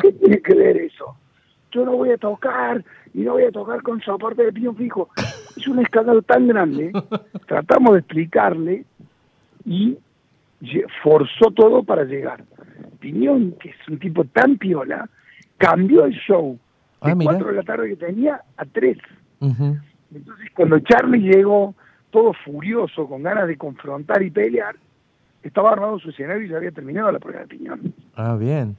¿Qué 0.00 0.12
tiene 0.12 0.40
que 0.40 0.54
ver 0.54 0.76
eso? 0.76 1.16
Yo 1.72 1.84
no 1.84 1.92
voy 1.92 2.10
a 2.10 2.18
tocar, 2.18 2.84
y 3.14 3.20
no 3.20 3.32
voy 3.32 3.44
a 3.44 3.50
tocar 3.50 3.82
con 3.82 4.00
soporte 4.00 4.44
de 4.44 4.52
piñón 4.52 4.76
fijo. 4.76 5.08
Es 5.62 5.68
un 5.68 5.78
escándalo 5.78 6.22
tan 6.22 6.48
grande, 6.48 6.90
tratamos 7.46 7.92
de 7.92 7.98
explicarle 8.00 8.84
y 9.64 9.96
forzó 11.04 11.52
todo 11.54 11.84
para 11.84 12.02
llegar. 12.02 12.42
Piñón, 12.98 13.52
que 13.60 13.70
es 13.70 13.88
un 13.88 13.98
tipo 14.00 14.24
tan 14.24 14.58
piola, 14.58 15.08
cambió 15.56 16.04
el 16.04 16.14
show 16.14 16.58
de 17.02 17.12
Ah, 17.12 17.14
mirá. 17.14 17.32
4 17.34 17.46
de 17.48 17.54
la 17.54 17.62
tarde 17.62 17.88
que 17.90 17.96
tenía 17.96 18.40
a 18.56 18.64
3. 18.64 18.98
Ujú. 19.40 19.76
Entonces, 20.12 20.50
cuando 20.54 20.80
Charlie 20.80 21.20
llegó 21.32 21.74
todo 22.10 22.32
furioso, 22.44 23.06
con 23.08 23.22
ganas 23.22 23.46
de 23.46 23.56
confrontar 23.56 24.20
y 24.22 24.30
pelear, 24.30 24.74
estaba 25.44 25.72
armado 25.72 25.98
su 26.00 26.10
escenario 26.10 26.42
y 26.44 26.48
ya 26.48 26.56
había 26.56 26.72
terminado 26.72 27.10
la 27.12 27.18
prueba 27.20 27.40
de 27.40 27.46
piñón. 27.46 27.94
Ah, 28.16 28.36
bien. 28.38 28.76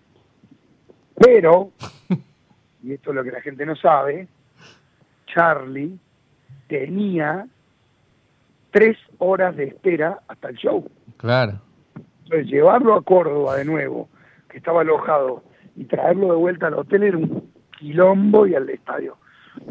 Pero, 1.18 1.72
y 2.84 2.92
esto 2.92 3.12
es 3.12 3.16
lo 3.16 3.24
que 3.24 3.32
la 3.32 3.42
gente 3.42 3.66
no 3.66 3.76
sabe, 3.78 4.28
Charlie 5.28 5.98
tenía 6.80 7.46
tres 8.72 8.98
horas 9.20 9.56
de 9.56 9.66
espera 9.66 10.20
hasta 10.28 10.50
el 10.50 10.56
show. 10.56 10.90
Claro. 11.18 11.60
Entonces, 12.24 12.48
llevarlo 12.48 12.96
a 12.96 13.04
Córdoba 13.04 13.58
de 13.58 13.66
nuevo, 13.66 14.10
que 14.50 14.58
estaba 14.58 14.82
alojado, 14.82 15.44
y 15.76 15.86
traerlo 15.86 16.28
de 16.32 16.36
vuelta 16.38 16.68
al 16.68 16.74
hotel 16.76 17.04
era 17.04 17.18
un 17.18 17.52
quilombo 17.78 18.48
y 18.48 18.56
al 18.56 18.68
estadio. 18.70 19.18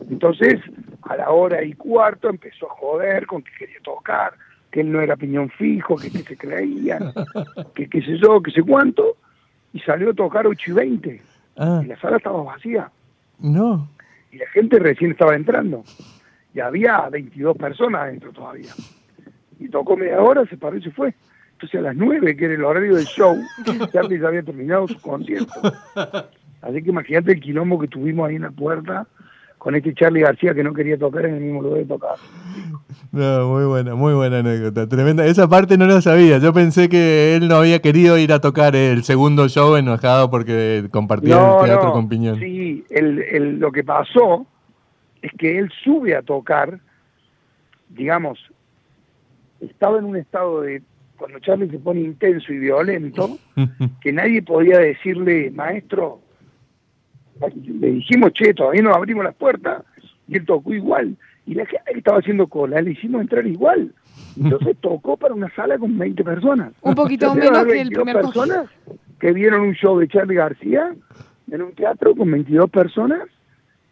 Entonces, 0.08 0.60
a 1.02 1.16
la 1.16 1.30
hora 1.30 1.64
y 1.64 1.72
cuarto 1.72 2.28
empezó 2.28 2.66
a 2.70 2.74
joder 2.74 3.26
con 3.26 3.42
que 3.42 3.50
quería 3.58 3.80
tocar, 3.82 4.34
que 4.70 4.80
él 4.82 4.92
no 4.92 5.00
era 5.00 5.16
piñón 5.16 5.50
fijo, 5.50 5.96
que, 5.96 6.10
que 6.10 6.18
se 6.22 6.36
creía, 6.36 6.98
que 7.74 7.88
qué 7.88 8.00
sé 8.02 8.16
yo, 8.18 8.40
que 8.40 8.52
sé 8.52 8.62
cuánto, 8.62 9.16
y 9.72 9.80
salió 9.80 10.10
a 10.10 10.14
tocar 10.14 10.46
8 10.46 10.70
y 10.70 10.74
20, 10.74 11.22
Ah, 11.56 11.80
y 11.84 11.86
la 11.86 12.00
sala 12.00 12.16
estaba 12.16 12.42
vacía, 12.42 12.90
no. 13.38 13.86
y 14.30 14.38
la 14.38 14.46
gente 14.54 14.78
recién 14.78 15.10
estaba 15.10 15.34
entrando, 15.34 15.84
y 16.54 16.60
había 16.60 17.08
22 17.10 17.56
personas 17.56 18.06
dentro 18.06 18.32
todavía. 18.32 18.72
Y 19.58 19.68
tocó 19.68 19.96
media 19.96 20.20
hora, 20.20 20.44
se 20.46 20.56
paró 20.56 20.76
y 20.76 20.82
se 20.82 20.90
fue. 20.90 21.14
Entonces 21.52 21.78
a 21.78 21.82
las 21.82 21.96
9, 21.96 22.36
que 22.36 22.44
era 22.46 22.54
el 22.54 22.64
horario 22.64 22.96
del 22.96 23.04
show, 23.06 23.36
Charlie 23.92 24.18
ya 24.20 24.28
había 24.28 24.42
terminado 24.42 24.88
su 24.88 25.00
concierto. 25.00 25.52
Así 26.60 26.82
que 26.82 26.90
imagínate 26.90 27.32
el 27.32 27.40
quilombo 27.40 27.78
que 27.78 27.88
tuvimos 27.88 28.28
ahí 28.28 28.36
en 28.36 28.42
la 28.42 28.50
puerta 28.50 29.06
con 29.58 29.76
este 29.76 29.94
Charlie 29.94 30.22
García 30.22 30.54
que 30.54 30.64
no 30.64 30.72
quería 30.74 30.98
tocar 30.98 31.24
en 31.24 31.34
el 31.36 31.40
mismo 31.40 31.62
lugar 31.62 31.78
de 31.80 31.84
tocar. 31.86 32.16
No, 33.12 33.48
muy 33.48 33.64
buena, 33.64 33.94
muy 33.94 34.12
buena 34.14 34.38
anécdota. 34.40 34.88
Tremenda. 34.88 35.24
Esa 35.26 35.48
parte 35.48 35.78
no 35.78 35.86
la 35.86 36.00
sabía. 36.00 36.38
Yo 36.38 36.52
pensé 36.52 36.88
que 36.88 37.36
él 37.36 37.46
no 37.46 37.56
había 37.56 37.80
querido 37.80 38.18
ir 38.18 38.32
a 38.32 38.40
tocar 38.40 38.74
el 38.74 39.04
segundo 39.04 39.48
show 39.48 39.76
enojado 39.76 40.30
porque 40.30 40.88
compartía 40.90 41.36
el 41.60 41.64
teatro 41.66 41.92
con 41.92 42.08
Piñón. 42.08 42.40
Sí, 42.40 42.84
el, 42.90 43.20
el- 43.22 43.58
lo 43.60 43.70
que 43.70 43.84
pasó 43.84 44.46
es 45.22 45.32
que 45.38 45.58
él 45.58 45.70
sube 45.82 46.16
a 46.16 46.22
tocar, 46.22 46.80
digamos, 47.88 48.38
estaba 49.60 49.98
en 49.98 50.04
un 50.04 50.16
estado 50.16 50.62
de, 50.62 50.82
cuando 51.16 51.38
Charlie 51.38 51.70
se 51.70 51.78
pone 51.78 52.00
intenso 52.00 52.52
y 52.52 52.58
violento, 52.58 53.38
que 54.00 54.12
nadie 54.12 54.42
podía 54.42 54.78
decirle, 54.78 55.50
maestro, 55.52 56.20
le 57.64 57.92
dijimos, 57.92 58.32
che, 58.32 58.52
todavía 58.52 58.82
no 58.82 58.92
abrimos 58.92 59.24
las 59.24 59.34
puertas, 59.34 59.84
y 60.26 60.36
él 60.36 60.44
tocó 60.44 60.74
igual. 60.74 61.16
Y 61.46 61.54
la 61.54 61.66
gente 61.66 61.92
que 61.92 61.98
estaba 61.98 62.18
haciendo 62.18 62.46
cola, 62.46 62.80
le 62.80 62.92
hicimos 62.92 63.20
entrar 63.20 63.46
igual. 63.46 63.92
Entonces 64.36 64.76
tocó 64.80 65.16
para 65.16 65.34
una 65.34 65.52
sala 65.54 65.78
con 65.78 65.96
20 65.96 66.22
personas. 66.24 66.72
Un 66.82 66.94
poquito 66.94 67.26
Entonces, 67.26 67.50
menos 67.50 67.64
que 67.64 67.80
el 67.80 67.88
22 67.88 68.04
primer 68.04 68.22
personas 68.22 68.70
que 69.18 69.32
vieron 69.32 69.60
un 69.62 69.74
show 69.74 69.98
de 69.98 70.08
Charlie 70.08 70.34
García 70.34 70.94
en 71.50 71.62
un 71.62 71.72
teatro 71.74 72.14
con 72.14 72.30
22 72.30 72.70
personas 72.70 73.28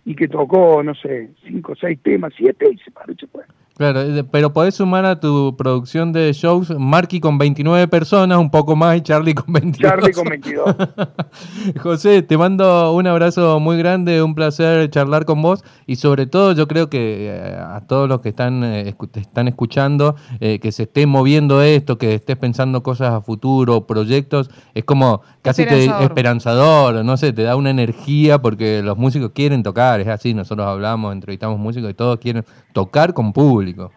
y 0.05 0.15
que 0.15 0.29
tocó, 0.29 0.83
no 0.83 0.95
sé, 0.95 1.31
5, 1.47 1.75
6 1.81 1.99
temas, 2.03 2.33
7 2.37 2.67
y 2.73 2.79
se 2.79 2.91
paró 2.91 3.13
y 3.13 3.17
se 3.17 3.27
fue. 3.27 3.45
Claro, 3.81 4.03
pero 4.31 4.53
podés 4.53 4.75
sumar 4.75 5.07
a 5.07 5.21
tu 5.21 5.57
producción 5.57 6.13
de 6.13 6.35
shows 6.35 6.69
Marky 6.79 7.19
con 7.19 7.39
29 7.39 7.89
personas, 7.89 8.37
un 8.37 8.51
poco 8.51 8.77
más, 8.77 8.99
y 8.99 9.01
Charlie 9.01 9.33
con 9.35 9.55
22. 9.55 9.91
Charlie 9.91 10.13
con 10.13 10.29
22. 10.29 10.77
José, 11.83 12.21
te 12.21 12.37
mando 12.37 12.93
un 12.93 13.07
abrazo 13.07 13.59
muy 13.59 13.79
grande, 13.79 14.23
un 14.23 14.35
placer 14.35 14.91
charlar 14.91 15.25
con 15.25 15.41
vos 15.41 15.65
y 15.87 15.97
sobre 15.97 16.27
todo 16.27 16.53
yo 16.53 16.69
creo 16.69 16.91
que 16.91 17.29
eh, 17.31 17.57
a 17.59 17.81
todos 17.81 18.07
los 18.07 18.21
que 18.21 18.29
están, 18.29 18.63
eh, 18.65 18.95
te 19.13 19.21
están 19.21 19.49
escuchando, 19.49 20.15
eh, 20.41 20.59
que 20.59 20.73
se 20.73 20.83
esté 20.83 21.07
moviendo 21.07 21.63
esto, 21.63 21.97
que 21.97 22.17
estés 22.17 22.37
pensando 22.37 22.83
cosas 22.83 23.15
a 23.15 23.23
futuro, 23.23 23.87
proyectos, 23.87 24.51
es 24.75 24.85
como 24.85 25.23
casi 25.41 25.65
te- 25.65 25.87
esperanzador, 26.05 27.03
no 27.03 27.17
sé, 27.17 27.33
te 27.33 27.45
da 27.45 27.57
una 27.57 27.71
energía 27.71 28.43
porque 28.43 28.83
los 28.83 28.99
músicos 28.99 29.31
quieren 29.35 29.63
tocar, 29.63 30.01
es 30.01 30.09
así, 30.09 30.35
nosotros 30.35 30.67
hablamos, 30.67 31.15
entrevistamos 31.15 31.59
músicos 31.59 31.91
y 31.91 31.95
todos 31.95 32.19
quieren 32.19 32.45
tocar 32.73 33.15
con 33.15 33.33
público. 33.33 33.93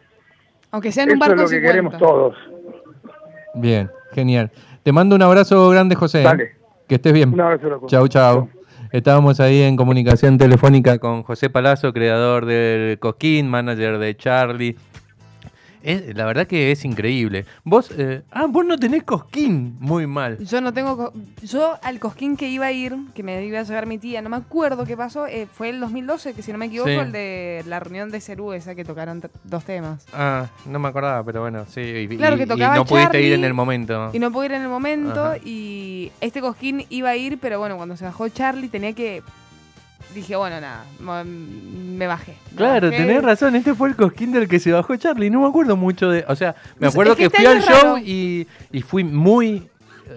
Aunque 0.71 0.91
sea 0.91 1.03
en 1.03 1.11
un 1.11 1.15
Eso 1.17 1.23
es 1.23 1.29
barco 1.29 1.41
lo 1.43 1.49
que 1.49 1.55
50. 1.55 1.71
queremos 1.71 1.97
todos. 1.97 2.35
Bien, 3.55 3.89
genial. 4.13 4.51
Te 4.81 4.91
mando 4.91 5.15
un 5.15 5.21
abrazo 5.21 5.69
grande, 5.69 5.95
José. 5.95 6.21
¿eh? 6.21 6.23
Dale. 6.23 6.51
Que 6.87 6.95
estés 6.95 7.13
bien. 7.13 7.33
Un 7.33 7.41
abrazo, 7.41 7.69
loco. 7.69 7.87
Chau, 7.87 8.07
chau. 8.07 8.49
Estábamos 8.91 9.39
ahí 9.39 9.61
en 9.61 9.75
comunicación 9.75 10.37
telefónica 10.37 10.99
con 10.99 11.23
José 11.23 11.49
Palazzo, 11.49 11.93
creador 11.93 12.45
del 12.45 12.99
Cosquín, 12.99 13.47
manager 13.47 13.97
de 13.97 14.15
Charlie. 14.15 14.75
Es- 15.83 16.15
la 16.15 16.25
verdad 16.25 16.47
que 16.47 16.71
es 16.71 16.85
increíble. 16.85 17.45
Vos, 17.63 17.91
eh, 17.97 18.23
ah, 18.31 18.45
vos 18.49 18.65
no 18.65 18.77
tenés 18.77 19.03
Cosquín, 19.03 19.75
muy 19.79 20.07
mal. 20.07 20.39
Yo 20.39 20.61
no 20.61 20.73
tengo. 20.73 21.11
Yo 21.43 21.77
al 21.83 21.99
cosquín 21.99 22.37
que 22.37 22.47
iba 22.49 22.65
a 22.65 22.71
ir, 22.71 22.95
que 23.13 23.21
me 23.21 23.43
iba 23.45 23.59
a 23.59 23.63
llevar 23.63 23.85
mi 23.85 23.97
tía, 23.97 24.21
no 24.21 24.29
me 24.29 24.37
acuerdo 24.37 24.85
qué 24.85 24.95
pasó, 24.95 25.27
eh, 25.27 25.45
fue 25.51 25.69
el 25.69 25.79
2012, 25.81 26.33
que 26.33 26.41
si 26.41 26.51
no 26.53 26.57
me 26.57 26.67
equivoco, 26.67 26.89
Sí. 26.89 26.95
el 26.95 27.11
de 27.11 27.63
la 27.67 27.79
reunión 27.81 28.09
de 28.11 28.21
Cerú, 28.21 28.53
esa 28.53 28.75
que 28.75 28.85
tocaron 28.85 29.21
dos 29.43 29.65
temas. 29.65 30.05
Ah, 30.13 30.47
no 30.65 30.79
me 30.79 30.87
acordaba, 30.87 31.23
pero 31.23 31.41
bueno, 31.41 31.65
sí. 31.67 31.81
Y, 31.81 32.07
Claro 32.17 32.35
y- 32.35 32.37
que 32.39 32.43
y 32.45 32.47
tocaba 32.47 32.75
no 32.75 32.85
pudiste 32.85 33.21
ir 33.21 33.33
en 33.33 33.43
el 33.43 33.53
momento. 33.53 34.09
Y 34.13 34.19
no 34.19 34.31
pude 34.31 34.45
ir 34.45 34.51
en 34.53 34.61
el 34.61 34.69
momento, 34.69 35.21
Ajá. 35.25 35.37
y 35.43 36.11
este 36.21 36.39
cosquín 36.39 36.85
iba 36.89 37.09
a 37.09 37.15
ir, 37.17 37.37
pero 37.39 37.59
bueno, 37.59 37.75
cuando 37.75 37.97
se 37.97 38.05
bajó 38.05 38.29
Charlie 38.29 38.69
tenía 38.69 38.93
que. 38.93 39.21
Dije, 40.13 40.35
bueno, 40.35 40.59
nada, 40.61 40.85
me 40.99 42.05
bajé. 42.07 42.35
Me 42.51 42.57
Claro, 42.57 42.87
bajé. 42.91 42.97
tenés 43.03 43.23
razón, 43.23 43.55
este 43.55 43.73
fue 43.73 43.89
el 43.89 43.95
cosquín 43.95 44.31
del 44.31 44.47
que 44.47 44.59
se 44.59 44.71
bajó 44.71 44.95
Charlie, 44.95 45.29
no 45.31 45.41
me 45.41 45.47
acuerdo 45.47 45.75
mucho 45.75 46.09
de... 46.09 46.23
O 46.27 46.35
sea, 46.35 46.55
me 46.77 46.87
acuerdo 46.87 47.13
es 47.13 47.17
que 47.17 47.29
que, 47.29 47.37
este 47.37 47.37
fui 47.37 47.45
al 47.47 47.61
show 47.63 47.97
y, 47.97 48.47
y 48.71 48.81
fui 48.83 49.03
muy 49.03 49.67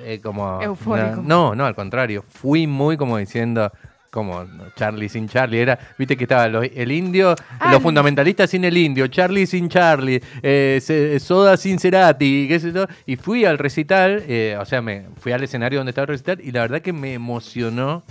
eh, 0.05 0.21
como... 0.23 0.61
Eufórico. 0.61 1.23
No, 1.25 1.55
no, 1.55 1.65
al 1.65 1.75
contrario, 1.75 2.23
fui 2.29 2.67
muy 2.67 2.97
como 2.97 3.17
diciendo... 3.19 3.73
Como 4.09 4.47
Charlie 4.77 5.11
sin 5.11 5.29
Charlie, 5.29 5.59
era, 5.61 5.79
viste 5.99 6.17
que 6.17 6.25
estaba 6.25 6.49
los- 6.49 6.65
el 6.75 6.91
indio, 6.91 7.35
Ah, 7.61 7.71
los 7.71 7.83
fundamentalistas 7.83 8.49
sin 8.49 8.65
el 8.65 8.75
indio, 8.79 9.09
Charlie 9.09 9.47
sin 9.47 9.69
Charlie, 9.69 10.23
eh, 10.43 11.19
Soda 11.21 11.59
sin 11.59 11.79
Cerati, 11.79 12.47
qué 12.49 12.59
sé 12.59 12.73
yo, 12.73 12.87
y 13.05 13.17
fui 13.17 13.45
al 13.45 13.59
recital, 13.59 14.23
eh, 14.27 14.57
o 14.59 14.65
sea, 14.65 14.81
me 14.81 15.05
fui 15.21 15.33
al 15.33 15.43
escenario 15.43 15.81
donde 15.81 15.91
estaba 15.91 16.05
el 16.05 16.09
recital 16.09 16.39
y 16.43 16.51
la 16.51 16.63
verdad 16.63 16.81
que 16.81 16.95
me 16.95 17.13
emocionó 17.13 18.05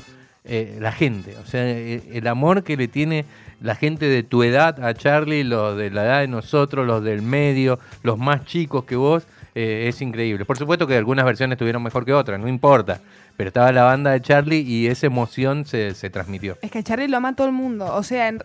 eh, 0.46 0.78
la 0.80 0.92
gente, 0.92 1.36
o 1.38 1.46
sea, 1.46 1.62
eh, 1.68 2.02
el 2.14 2.28
amor 2.28 2.64
que 2.64 2.78
le 2.78 2.88
tiene 2.88 3.26
la 3.62 3.76
gente 3.76 4.08
de 4.08 4.22
tu 4.24 4.44
edad 4.44 4.84
a 4.84 4.94
Charlie, 4.94 5.44
los 5.44 5.76
de 5.78 5.90
la 5.90 6.04
edad 6.06 6.20
de 6.22 6.28
nosotros, 6.28 6.86
los 6.86 7.04
del 7.04 7.22
medio, 7.22 7.80
los 8.04 8.18
más 8.18 8.46
chicos 8.46 8.84
que 8.86 8.96
vos, 8.96 9.26
eh, 9.56 9.86
es 9.88 10.02
increíble. 10.02 10.46
Por 10.46 10.58
supuesto 10.58 10.86
que 10.86 10.96
algunas 10.98 11.26
versiones 11.26 11.56
estuvieron 11.56 11.82
mejor 11.82 12.06
que 12.06 12.14
otras, 12.14 12.40
no 12.40 12.48
importa, 12.48 13.00
pero 13.38 13.48
estaba 13.48 13.72
la 13.72 13.84
banda 13.84 14.12
de 14.12 14.22
Charlie 14.22 14.60
y 14.62 14.88
esa 14.88 15.08
emoción 15.08 15.66
se, 15.66 15.96
se 15.96 16.10
transmitió. 16.10 16.58
Es 16.62 16.70
que 16.72 16.80
a 16.80 16.84
Charlie 16.84 17.08
lo 17.08 17.18
ama 17.18 17.36
todo 17.36 17.48
el 17.48 17.54
mundo. 17.54 17.86
O 17.96 18.04
sea, 18.04 18.28
en- 18.28 18.44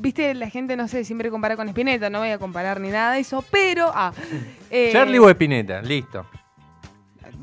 viste, 0.00 0.34
la 0.34 0.50
gente, 0.50 0.76
no 0.76 0.88
sé, 0.88 1.04
siempre 1.04 1.30
compara 1.30 1.56
con 1.56 1.68
Spinetta, 1.68 2.10
no 2.10 2.18
voy 2.18 2.30
a 2.30 2.38
comparar 2.38 2.80
ni 2.80 2.90
nada 2.90 3.14
de 3.14 3.20
eso, 3.20 3.44
pero. 3.50 3.90
Ah, 3.94 4.12
eh, 4.70 4.90
Charlie 4.92 5.18
o 5.18 5.28
Espineta, 5.28 5.80
listo. 5.80 6.26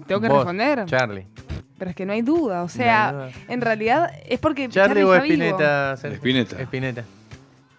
Tengo 0.08 0.22
que 0.22 0.28
Vos, 0.28 0.38
responder. 0.40 0.86
Charlie. 0.86 1.26
Pero 1.80 1.90
es 1.92 1.96
que 1.96 2.06
no 2.06 2.14
hay 2.14 2.22
duda. 2.22 2.60
O 2.60 2.64
No 2.64 2.70
sea, 2.70 3.30
en 3.48 3.62
realidad 3.62 4.12
es 4.28 4.40
porque 4.40 4.70
Charlie 4.70 5.02
Charlie, 5.02 5.04
o. 5.04 5.16
Espineta. 5.16 5.98
Sergio? 5.98 6.18
Spinetta. 6.18 6.62
Espineta. 6.62 7.04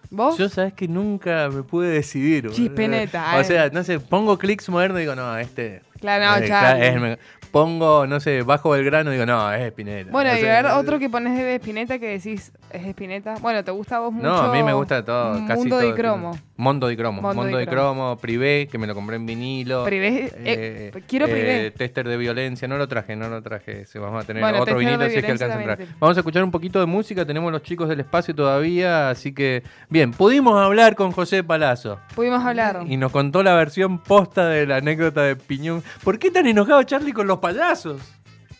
¿Vos? 0.09 0.37
Yo 0.37 0.49
sabes 0.49 0.73
que 0.73 0.87
nunca 0.89 1.47
me 1.49 1.63
pude 1.63 1.87
decidir. 1.89 2.43
boludo. 2.43 2.57
Chispineta, 2.57 3.37
O 3.37 3.39
eh. 3.39 3.43
sea, 3.45 3.69
no 3.69 3.81
sé, 3.83 3.99
pongo 4.01 4.37
clics 4.37 4.67
moderno 4.67 4.97
y 4.97 5.03
digo, 5.03 5.15
no, 5.15 5.37
este. 5.37 5.83
Claro, 6.01 6.41
no, 6.41 6.47
Charlie. 6.47 6.85
es 6.87 6.95
el 6.95 7.19
pongo, 7.51 8.07
no 8.07 8.19
sé, 8.19 8.41
bajo 8.41 8.71
Belgrano 8.71 9.11
y 9.11 9.13
digo, 9.13 9.25
no, 9.25 9.53
es 9.53 9.61
Espineta. 9.61 10.11
Bueno, 10.11 10.31
O 10.31 10.35
y 10.35 10.39
a 10.45 10.61
ver, 10.61 10.65
otro 10.67 10.99
que 10.99 11.09
pones 11.09 11.37
de 11.37 11.55
Spinetta 11.55 11.99
que 11.99 12.07
decís, 12.07 12.51
¿es 12.73 12.85
Spinetta? 12.87 13.35
Bueno, 13.41 13.63
¿te 13.63 13.71
gusta 13.71 13.97
a 13.97 13.99
vos 13.99 14.13
mucho? 14.13 14.27
No, 14.27 14.37
a 14.37 14.51
mí 14.53 14.63
me 14.63 14.73
gusta 14.73 15.03
todo, 15.03 15.33
casi 15.47 15.61
Mundo 15.61 15.77
todo. 15.79 15.87
de 15.89 15.93
cromo. 15.95 16.37
Mondo 16.57 16.87
de 16.87 16.95
cromo. 16.97 17.21
Mondo 17.21 17.41
Mondo, 17.41 17.57
di 17.57 17.65
de 17.65 17.71
cromo. 17.71 17.93
cromo, 17.93 18.17
privé, 18.17 18.67
que 18.71 18.77
me 18.77 18.85
lo 18.87 18.93
compré 18.93 19.15
en 19.15 19.25
vinilo. 19.25 19.83
Privé, 19.83 20.31
eh, 20.35 20.91
quiero 21.07 21.25
privé. 21.25 21.71
Tester 21.71 22.07
de 22.07 22.17
violencia, 22.17 22.67
no 22.67 22.77
lo 22.77 22.87
traje, 22.87 23.15
no 23.15 23.29
lo 23.29 23.41
traje. 23.41 23.85
Si 23.85 23.97
vamos 23.97 24.23
a 24.23 24.27
tener 24.27 24.43
Bueno, 24.43 24.61
otro 24.61 24.77
vinilo 24.77 24.99
si 25.09 25.15
es 25.15 25.25
que 25.25 25.31
alcanza 25.31 25.55
a 25.57 25.59
entrar. 25.59 25.79
Vamos 25.99 26.17
a 26.17 26.19
escuchar 26.19 26.43
un 26.43 26.51
poquito 26.51 26.79
de 26.79 26.85
música, 26.85 27.25
tenemos 27.25 27.51
los 27.51 27.63
chicos 27.63 27.89
del 27.89 27.99
espacio 28.01 28.35
todavía, 28.35 29.09
así 29.09 29.33
que 29.33 29.63
bien, 29.89 30.11
pudimos 30.11 30.59
hablar 30.61 30.95
con 30.95 31.11
José 31.11 31.43
Palazzo. 31.43 31.99
Pudimos 32.15 32.43
hablar. 32.45 32.83
Y 32.87 32.97
nos 32.97 33.11
contó 33.11 33.41
la 33.43 33.55
versión 33.55 33.99
posta 33.99 34.47
de 34.47 34.67
la 34.67 34.77
anécdota 34.77 35.23
de 35.23 35.35
Piñón. 35.35 35.83
¿Por 36.03 36.19
qué 36.19 36.29
tan 36.29 36.45
enojado 36.45 36.83
Charlie 36.83 37.13
con 37.13 37.25
los 37.27 37.39
payasos? 37.39 38.01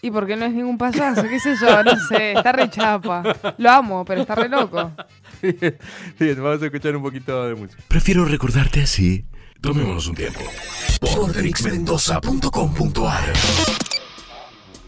Y 0.02 0.10
porque 0.10 0.36
no 0.36 0.46
es 0.46 0.54
ningún 0.54 0.78
payaso, 0.78 1.24
qué 1.24 1.40
sé 1.40 1.56
yo, 1.62 1.84
no 1.84 1.92
sé, 2.10 2.34
está 2.34 2.52
re 2.52 2.70
chapa. 2.70 3.24
Lo 3.58 3.70
amo, 3.70 4.04
pero 4.04 4.22
está 4.22 4.36
re 4.36 4.50
loco. 4.50 4.92
Bien, 5.42 5.78
bien, 6.20 6.36
vamos 6.44 6.62
a 6.62 6.66
escuchar 6.66 6.96
un 6.96 7.04
poquito 7.04 7.48
de 7.48 7.56
música. 7.56 7.84
Prefiero 7.88 8.26
recordarte 8.26 8.82
así. 8.82 9.26
Tomémonos 9.62 10.08
un 10.08 10.16
tiempo. 10.16 10.40
Por 11.00 11.32